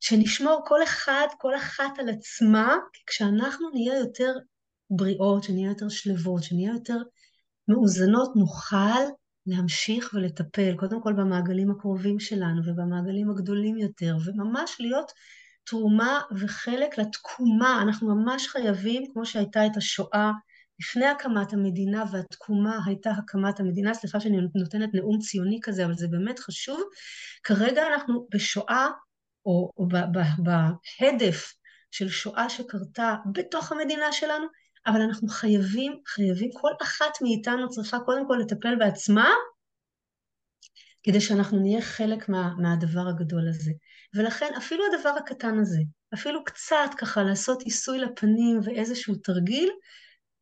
שנשמור 0.00 0.64
כל 0.66 0.82
אחד, 0.82 1.26
כל 1.38 1.56
אחת 1.56 1.98
על 1.98 2.08
עצמה, 2.08 2.76
כי 2.92 3.02
כשאנחנו 3.06 3.70
נהיה 3.70 3.98
יותר 3.98 4.32
בריאות, 4.90 5.44
שנהיה 5.44 5.68
יותר 5.68 5.88
שלוות, 5.88 6.42
שנהיה 6.42 6.72
יותר 6.72 6.98
מאוזנות, 7.68 8.36
נוכל 8.36 9.02
להמשיך 9.46 10.10
ולטפל, 10.14 10.74
קודם 10.76 11.02
כל 11.02 11.12
במעגלים 11.12 11.70
הקרובים 11.70 12.20
שלנו 12.20 12.62
ובמעגלים 12.66 13.30
הגדולים 13.30 13.78
יותר, 13.78 14.16
וממש 14.24 14.76
להיות 14.80 15.12
תרומה 15.64 16.20
וחלק 16.40 16.98
לתקומה. 16.98 17.82
אנחנו 17.82 18.14
ממש 18.14 18.48
חייבים, 18.48 19.02
כמו 19.12 19.26
שהייתה 19.26 19.66
את 19.66 19.76
השואה 19.76 20.32
לפני 20.80 21.06
הקמת 21.06 21.52
המדינה, 21.52 22.04
והתקומה 22.12 22.78
הייתה 22.86 23.10
הקמת 23.10 23.60
המדינה, 23.60 23.94
סליחה 23.94 24.20
שאני 24.20 24.36
נותנת 24.54 24.94
נאום 24.94 25.18
ציוני 25.18 25.58
כזה, 25.62 25.84
אבל 25.84 25.94
זה 25.94 26.08
באמת 26.08 26.38
חשוב. 26.38 26.82
כרגע 27.42 27.86
אנחנו 27.86 28.26
בשואה, 28.30 28.88
או, 29.46 29.70
או 29.76 29.88
בהדף 30.38 31.52
של 31.90 32.08
שואה 32.08 32.48
שקרתה 32.48 33.14
בתוך 33.32 33.72
המדינה 33.72 34.12
שלנו, 34.12 34.46
אבל 34.86 35.00
אנחנו 35.00 35.28
חייבים, 35.28 36.00
חייבים, 36.06 36.50
כל 36.54 36.70
אחת 36.82 37.22
מאיתנו 37.22 37.70
צריכה 37.70 37.98
קודם 38.00 38.28
כל 38.28 38.38
לטפל 38.40 38.76
בעצמה, 38.78 39.30
כדי 41.02 41.20
שאנחנו 41.20 41.58
נהיה 41.58 41.82
חלק 41.82 42.28
מה, 42.28 42.54
מהדבר 42.58 43.08
הגדול 43.08 43.48
הזה. 43.48 43.70
ולכן 44.14 44.52
אפילו 44.58 44.84
הדבר 44.86 45.08
הקטן 45.08 45.58
הזה, 45.58 45.80
אפילו 46.14 46.44
קצת 46.44 46.90
ככה 46.98 47.22
לעשות 47.22 47.62
עיסוי 47.62 47.98
לפנים 47.98 48.60
ואיזשהו 48.64 49.14
תרגיל, 49.14 49.70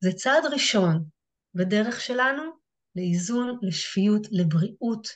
זה 0.04 0.12
צעד 0.12 0.44
ראשון 0.52 1.04
בדרך 1.54 2.00
שלנו 2.00 2.42
לאיזון, 2.96 3.58
לשפיות, 3.62 4.26
לבריאות, 4.30 5.08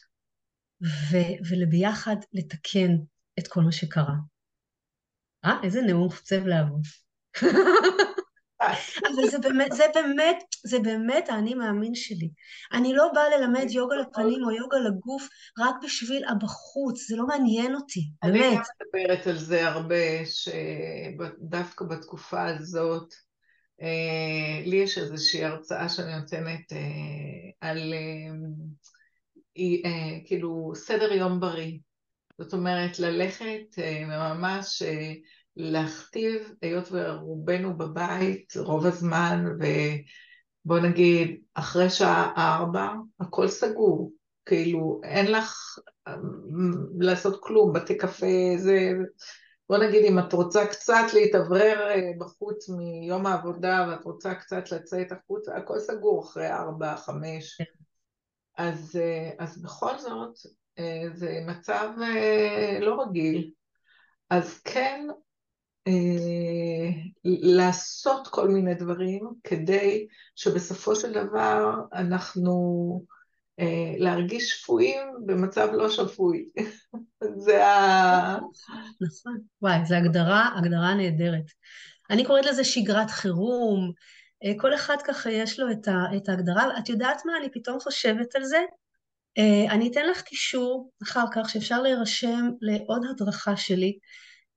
ו- 0.82 1.38
ולביחד 1.50 2.16
לתקן 2.32 2.96
את 3.38 3.48
כל 3.48 3.60
מה 3.60 3.72
שקרה. 3.72 4.14
אה, 5.44 5.58
איזה 5.62 5.82
נאום 5.82 6.10
חוצב 6.10 6.46
לעבוד. 6.46 6.80
אבל 8.60 9.30
זה 9.30 9.38
באמת, 9.38 9.72
זה 9.72 9.84
באמת, 9.94 10.36
זה 10.66 10.78
באמת 10.78 11.28
האני 11.28 11.54
מאמין 11.54 11.94
שלי. 11.94 12.30
אני 12.72 12.92
לא 12.94 13.10
באה 13.14 13.38
ללמד 13.38 13.66
יוגה 13.70 13.96
לפנים 13.96 14.44
או 14.44 14.50
יוגה 14.50 14.78
לגוף 14.78 15.28
רק 15.58 15.74
בשביל 15.84 16.24
הבחוץ, 16.28 17.08
זה 17.08 17.16
לא 17.16 17.26
מעניין 17.26 17.74
אותי, 17.74 18.10
באמת. 18.24 18.42
אני 18.42 18.54
גם 18.54 18.62
מדברת 19.04 19.26
על 19.26 19.38
זה 19.38 19.68
הרבה, 19.68 20.24
שדווקא 20.24 21.84
בתקופה 21.84 22.46
הזאת, 22.46 23.14
לי 24.66 24.76
יש 24.76 24.98
איזושהי 24.98 25.44
הרצאה 25.44 25.88
שאני 25.88 26.16
נותנת 26.20 26.72
אה, 26.72 27.68
על 27.68 27.94
אה, 29.58 30.18
כאילו 30.24 30.72
סדר 30.74 31.12
יום 31.12 31.40
בריא. 31.40 31.78
זאת 32.38 32.52
אומרת, 32.52 32.98
ללכת 32.98 33.78
ממש 34.06 34.82
להכתיב, 35.56 36.52
היות 36.62 36.88
ורובנו 36.90 37.78
בבית 37.78 38.52
רוב 38.56 38.86
הזמן, 38.86 39.44
ובוא 40.64 40.78
נגיד, 40.78 41.40
אחרי 41.54 41.90
שעה 41.90 42.32
ארבע, 42.36 42.88
הכל 43.20 43.48
סגור. 43.48 44.12
כאילו, 44.46 45.00
אין 45.04 45.32
לך 45.32 45.78
לעשות 47.00 47.38
כלום, 47.42 47.72
בתי 47.72 47.98
קפה, 47.98 48.26
זה... 48.56 48.92
בוא 49.68 49.78
נגיד, 49.78 50.04
אם 50.04 50.18
את 50.18 50.32
רוצה 50.32 50.66
קצת 50.66 51.04
להתאוורר 51.14 51.88
אה, 51.88 52.10
בחוץ 52.18 52.68
מיום 52.68 53.26
העבודה, 53.26 53.86
ואת 53.90 54.04
רוצה 54.04 54.34
קצת 54.34 54.72
לצאת 54.72 55.12
החוצה, 55.12 55.56
הכל 55.56 55.78
סגור 55.78 56.24
אחרי 56.24 56.52
ארבע, 56.52 56.96
חמש. 56.96 57.56
כן. 57.58 57.64
אז, 58.56 58.96
אה, 59.00 59.30
אז 59.38 59.62
בכל 59.62 59.98
זאת, 59.98 60.34
אה, 60.78 61.02
זה 61.14 61.40
מצב 61.46 61.88
לא 62.80 63.02
רגיל. 63.02 63.50
אז 64.30 64.60
כן, 64.60 65.06
לעשות 67.24 68.28
כל 68.28 68.48
מיני 68.48 68.74
דברים 68.74 69.20
כדי 69.44 70.06
שבסופו 70.36 70.96
של 70.96 71.12
דבר 71.12 71.74
אנחנו 71.92 73.04
להרגיש 73.98 74.50
שפויים 74.50 75.06
במצב 75.26 75.68
לא 75.72 75.90
שפוי. 75.90 76.48
זה 77.44 77.66
ה... 77.66 78.38
נכון, 79.00 79.38
וואי, 79.62 79.78
זו 79.86 79.94
הגדרה, 79.94 80.50
הגדרה 80.58 80.94
נהדרת. 80.94 81.44
אני 82.10 82.24
קוראת 82.24 82.46
לזה 82.46 82.64
שגרת 82.64 83.10
חירום, 83.10 83.92
אה, 84.44 84.52
כל 84.58 84.74
אחד 84.74 84.96
ככה 85.04 85.30
יש 85.30 85.60
לו 85.60 85.66
את, 86.16 86.28
ההגדרה. 86.28 86.78
את 86.78 86.88
יודעת 86.88 87.22
מה, 87.26 87.32
אני 87.40 87.48
פתאום 87.52 87.80
חושבת 87.80 88.36
על 88.36 88.44
זה. 88.44 88.58
אני 89.70 89.90
אתן 89.90 90.06
לך 90.06 90.22
קישור 90.22 90.90
אחר 91.02 91.24
כך 91.32 91.50
שאפשר 91.50 91.82
להירשם 91.82 92.50
לעוד 92.60 93.02
הדרכה 93.10 93.56
שלי. 93.56 93.98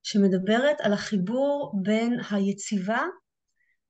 שמדברת 0.03 0.81
על 0.81 0.93
החיבור 0.93 1.73
בין 1.83 2.19
היציבה 2.31 3.01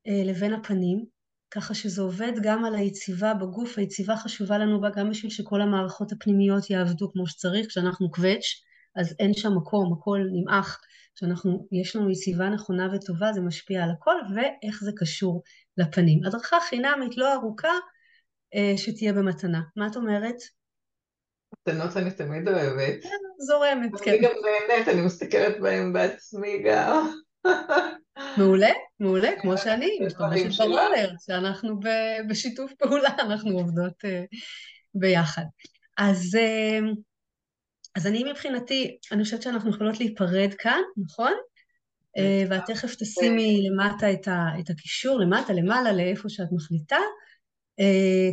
אה, 0.07 0.23
לבין 0.25 0.53
הפנים, 0.53 1.05
ככה 1.51 1.73
שזה 1.73 2.01
עובד 2.01 2.31
גם 2.43 2.65
על 2.65 2.75
היציבה 2.75 3.33
בגוף, 3.33 3.77
היציבה 3.77 4.15
חשובה 4.15 4.57
לנו 4.57 4.81
בה 4.81 4.89
גם 4.89 5.09
בשביל 5.09 5.31
שכל 5.31 5.61
המערכות 5.61 6.11
הפנימיות 6.11 6.69
יעבדו 6.69 7.11
כמו 7.11 7.27
שצריך, 7.27 7.67
כשאנחנו 7.67 8.11
קווץ', 8.11 8.63
אז 8.95 9.15
אין 9.19 9.33
שם 9.33 9.51
מקום, 9.57 9.93
הכל 9.93 10.19
נמעך, 10.31 10.81
כשאנחנו, 11.15 11.67
יש 11.71 11.95
לנו 11.95 12.09
יציבה 12.09 12.49
נכונה 12.49 12.89
וטובה, 12.95 13.33
זה 13.33 13.41
משפיע 13.41 13.83
על 13.83 13.89
הכל, 13.91 14.15
ואיך 14.35 14.83
זה 14.83 14.91
קשור 14.97 15.43
לפנים. 15.77 16.25
הדרכה 16.25 16.57
חינמית 16.69 17.17
לא 17.17 17.33
ארוכה, 17.33 17.73
אה, 18.55 18.73
שתהיה 18.77 19.13
במתנה. 19.13 19.61
מה 19.75 19.87
את 19.87 19.95
אומרת? 19.95 20.35
מתנות 21.67 21.97
אני 21.97 22.11
תמיד 22.11 22.47
אוהבת. 22.47 23.03
זורמת, 23.47 24.01
כן. 24.01 24.11
אני 24.11 24.21
גם 24.21 24.31
נהנית, 24.69 24.87
אני 24.87 25.01
מסתכלת 25.01 25.59
בהם 25.59 25.93
בעצמי 25.93 26.63
גם. 26.65 27.11
מעולה, 28.37 28.69
מעולה, 28.99 29.29
כמו 29.41 29.57
שאני, 29.57 29.99
משתמשת 30.05 30.57
ברולר, 30.57 31.11
שאנחנו 31.25 31.79
בשיתוף 32.29 32.73
פעולה, 32.73 33.09
אנחנו 33.27 33.51
עובדות 33.51 34.05
אה, 34.05 34.23
ביחד. 34.93 35.43
אז, 35.97 36.35
אה, 36.35 36.79
אז 37.95 38.07
אני 38.07 38.23
מבחינתי, 38.31 38.97
אני 39.11 39.23
חושבת 39.23 39.41
שאנחנו 39.41 39.69
יכולות 39.69 39.99
להיפרד 39.99 40.53
כאן, 40.57 40.81
נכון? 41.05 41.33
אה, 42.17 42.43
ואת 42.49 42.61
תכף 42.65 42.95
תשימי 42.95 43.61
למטה 43.69 44.11
את, 44.13 44.27
ה, 44.27 44.45
את 44.59 44.69
הקישור, 44.69 45.19
למטה, 45.19 45.53
למעלה, 45.53 45.91
לאיפה 45.91 46.29
שאת 46.29 46.47
מחליטה, 46.51 46.97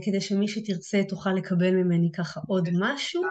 כדי 0.05 0.21
שמי 0.21 0.49
שתרצה 0.49 1.03
תוכל 1.09 1.33
לקבל 1.33 1.71
ממני 1.71 2.11
ככה 2.17 2.41
עוד 2.49 2.69
משהו. 2.73 3.23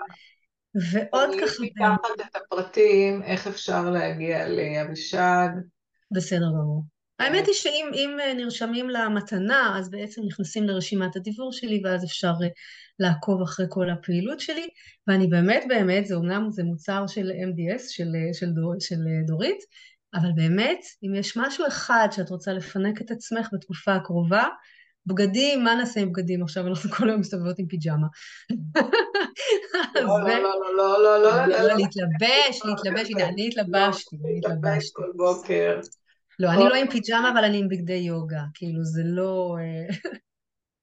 ועוד 0.76 1.30
ככה... 1.42 1.64
אני 1.64 1.70
מתחת 1.70 2.30
את 2.30 2.36
הפרטים, 2.36 3.24
איך 3.24 3.48
אפשר 3.48 3.90
להגיע 3.90 4.50
לאבישג. 4.50 5.50
בסדר 6.12 6.48
גמור. 6.48 6.84
האמת 7.20 7.48
היא 7.48 7.54
שאם 7.54 8.18
נרשמים 8.38 8.90
למתנה, 8.90 9.80
אז 9.80 9.90
בעצם 9.90 10.22
נכנסים 10.26 10.64
לרשימת 10.64 11.16
הדיבור 11.16 11.54
שלי, 11.54 11.82
ואז 11.84 12.06
אפשר 12.06 12.34
אה, 12.44 12.48
לעקוב 13.00 13.42
אחרי 13.42 13.66
כל 13.70 13.90
הפעילות 13.90 14.40
שלי, 14.40 14.68
ואני 15.08 15.28
באמת 15.28 15.64
באמת, 15.68 16.06
זה 16.06 16.16
אומנם 16.16 16.52
זה 16.52 16.64
מוצר 16.64 17.08
של 17.08 17.32
MDS, 17.32 17.84
של, 17.90 18.08
אה, 18.16 18.34
של, 18.34 18.50
דור, 18.50 18.74
של 18.80 18.96
אה, 18.96 19.26
דורית, 19.28 19.60
אבל 20.16 20.30
באמת, 20.36 20.80
אם 21.04 21.16
יש 21.16 21.38
משהו 21.38 21.68
אחד 21.68 22.08
שאת 22.12 22.30
רוצה 22.30 22.54
לפנק 22.54 23.02
את 23.02 23.12
עצמך 23.12 23.48
בתקופה 23.54 23.96
הקרובה, 23.96 24.48
בגדים, 25.08 25.64
מה 25.64 25.76
נעשה 25.76 26.00
עם 26.00 26.12
בגדים 26.12 26.44
עכשיו? 26.44 26.68
אנחנו 26.68 26.90
כל 26.96 27.10
היום 27.10 27.20
מסתובבות 27.20 27.60
עם 27.60 27.68
פיג'מה. 27.68 28.08
לא, 29.96 30.04
לא, 30.04 30.40
לא, 30.40 30.78
לא, 30.78 31.04
לא, 31.04 31.24
לא, 31.24 31.46
לא, 31.46 31.74
להתלבש, 31.74 32.62
להתלבש, 32.66 33.10
הנה, 33.10 33.30
אני 33.30 33.48
התלבשתי, 33.48 34.18
אני 34.24 34.38
התלבשתי. 34.38 34.92
כל 34.94 35.12
בוקר. 35.16 35.80
לא, 36.40 36.50
אני 36.50 36.64
לא 36.64 36.76
עם 36.76 36.90
פיג'מה, 36.90 37.32
אבל 37.34 37.44
אני 37.44 37.58
עם 37.58 37.68
בגדי 37.68 37.94
יוגה, 37.94 38.42
כאילו, 38.54 38.84
זה 38.84 39.02
לא... 39.06 39.56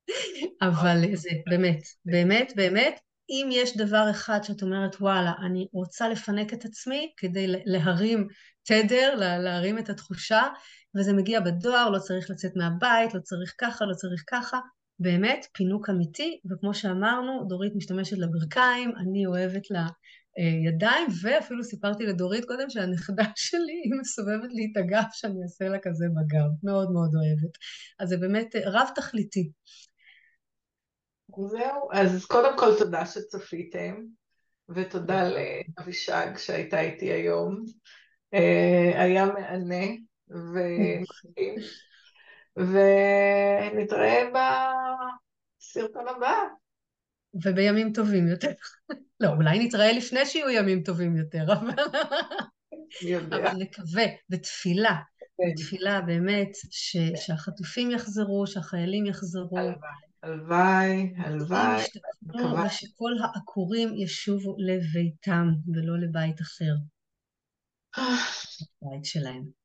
אבל 0.69 1.05
זה, 1.15 1.31
באמת, 1.51 1.83
באמת, 2.05 2.53
באמת, 2.57 3.01
אם 3.31 3.49
יש 3.53 3.77
דבר 3.77 4.07
אחד 4.11 4.39
שאת 4.43 4.63
אומרת, 4.63 4.97
וואלה, 5.01 5.33
אני 5.47 5.67
רוצה 5.73 6.09
לפנק 6.09 6.55
את 6.55 6.65
עצמי 6.65 7.13
כדי 7.17 7.47
להרים 7.49 8.29
תדר, 8.63 9.15
להרים 9.39 9.79
את 9.79 9.89
התחושה, 9.91 10.43
וזה 10.97 11.13
מגיע 11.13 11.41
בדואר, 11.41 11.91
לא 11.91 11.99
צריך 11.99 12.31
לצאת 12.31 12.53
מהבית, 12.57 13.15
לא 13.15 13.21
צריך 13.21 13.55
ככה, 13.59 13.85
לא 13.85 13.95
צריך 13.95 14.25
ככה. 14.31 14.59
באמת, 14.99 15.47
פינוק 15.53 15.91
אמיתי, 15.91 16.41
וכמו 16.51 16.75
שאמרנו, 16.75 17.45
דורית 17.49 17.73
משתמשת 17.77 18.19
לברכיים, 18.19 18.93
אני 18.97 19.27
אוהבת 19.27 19.71
לה 19.71 19.87
ידיים, 20.67 21.07
ואפילו 21.23 21.65
סיפרתי 21.65 22.07
לדורית 22.07 22.45
קודם 22.45 22.71
שהנכדה 22.71 23.25
שלי, 23.37 23.81
היא 23.85 24.01
מסובבת 24.01 24.53
לי 24.53 24.73
את 24.73 24.77
הגב 24.77 25.09
שאני 25.13 25.43
אעשה 25.43 25.69
לה 25.69 25.79
כזה 25.83 26.07
בגב. 26.09 26.51
מאוד 26.63 26.91
מאוד 26.91 27.11
אוהבת. 27.15 27.59
אז 27.99 28.09
זה 28.09 28.17
באמת 28.17 28.55
רב-תכליתי. 28.67 29.51
זהו, 31.49 31.89
אז 31.93 32.25
קודם 32.27 32.59
כל 32.59 32.79
תודה 32.79 33.07
שצפיתם, 33.07 33.95
ותודה 34.69 35.29
לאבישג 35.29 36.37
שהייתה 36.37 36.81
איתי 36.81 37.13
היום. 37.13 37.65
אה, 38.35 39.03
היה 39.03 39.27
ונתראה 42.57 44.23
בסרטון 45.61 46.09
הבא. 46.09 46.35
ובימים 47.35 47.93
טובים 47.93 48.29
יותר. 48.29 48.53
לא, 49.21 49.29
אולי 49.29 49.67
נתראה 49.67 49.93
לפני 49.93 50.27
שיהיו 50.27 50.51
ימים 50.51 50.83
טובים 50.83 51.17
יותר, 51.17 51.45
אבל... 51.53 51.85
אבל 53.29 53.53
נקווה, 53.59 54.05
בתפילה, 54.29 54.97
כן. 55.37 55.45
בתפילה 55.53 56.01
באמת, 56.01 56.49
ש... 56.71 56.97
שהחטופים 57.17 57.91
יחזרו, 57.91 58.47
שהחיילים 58.47 59.07
יחזרו. 59.07 59.59
הלוואי, 60.23 61.15
הלוואי. 61.17 61.83
ושכל 62.67 63.13
העקורים 63.23 63.95
ישובו 63.97 64.57
לביתם 64.59 65.49
ולא 65.75 65.99
לבית 65.99 66.41
אחר. 66.41 66.75
בית 68.83 69.05
שלהם. 69.05 69.63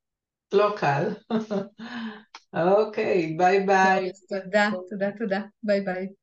לא 0.52 0.74
קל. 0.76 1.08
אוקיי, 2.54 3.34
ביי 3.38 3.66
ביי. 3.66 4.10
תודה, 4.28 4.70
תודה, 4.90 5.10
תודה. 5.18 5.40
ביי 5.62 5.80
ביי. 5.80 6.19